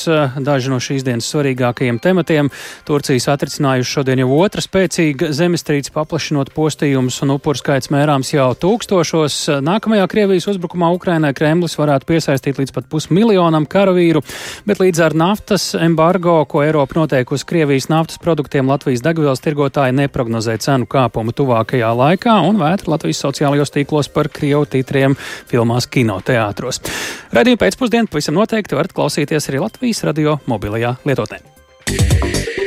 Daži 0.46 0.70
no 0.70 0.76
šīs 0.78 1.02
dienas 1.02 1.26
svarīgākajiem 1.32 1.98
tematiem. 1.98 2.52
Turcijas 2.86 3.26
atricinājuši 3.32 3.90
šodien 3.96 4.22
jau 4.22 4.28
otra 4.36 4.62
spēcīga 4.62 5.32
zemestrīce, 5.34 5.90
paplašinot 5.96 6.52
postījumus 6.54 7.16
un 7.24 7.32
upuru 7.34 7.58
skaits 7.58 7.90
mērāms 7.90 8.30
jau 8.36 8.46
tūkstošos. 8.62 9.40
Nākamajā 9.66 10.06
Krievijas 10.12 10.46
uzbrukumā 10.52 10.92
Ukrainai 10.94 11.32
Kremlis 11.34 11.74
varētu 11.80 12.12
piesaistīt 12.12 12.62
līdz 12.62 12.76
pat 12.78 12.86
pusmiljonam 12.92 13.66
karavīru, 13.66 14.22
bet 14.70 14.84
līdz 14.84 15.02
ar 15.08 15.18
naftas 15.18 15.72
embargo, 15.80 16.36
ko 16.46 16.62
Eiropa 16.62 17.00
noteikusi 17.00 17.50
Krievijas 17.50 17.90
naftas 17.90 18.22
produktiem, 18.22 18.70
Latvijas 18.70 19.02
degvielas 19.02 19.42
tirgotāji 19.42 19.98
neprognozē 19.98 20.60
cenu 20.62 20.86
kāpumu 20.86 21.34
tuvākajā 21.34 21.90
laikā 22.04 22.38
un 22.46 22.62
vētra 22.62 22.94
Latvijas 22.94 23.24
sociālajos 23.64 23.72
tīklos 23.74 24.12
par 24.12 24.28
Krievu 24.28 24.66
titriem 24.66 25.16
filmās 25.48 25.86
kinoteātros. 25.86 26.80
Radījuma 27.32 27.64
pēcpusdienu 27.64 28.10
pavisam 28.10 28.34
noteikti 28.34 28.76
varat 28.76 28.92
klausīties 28.92 29.48
arī 29.50 29.64
Latvijas 29.64 30.04
radio 30.04 30.38
mobilajā 30.46 30.96
lietotnē. 31.04 32.63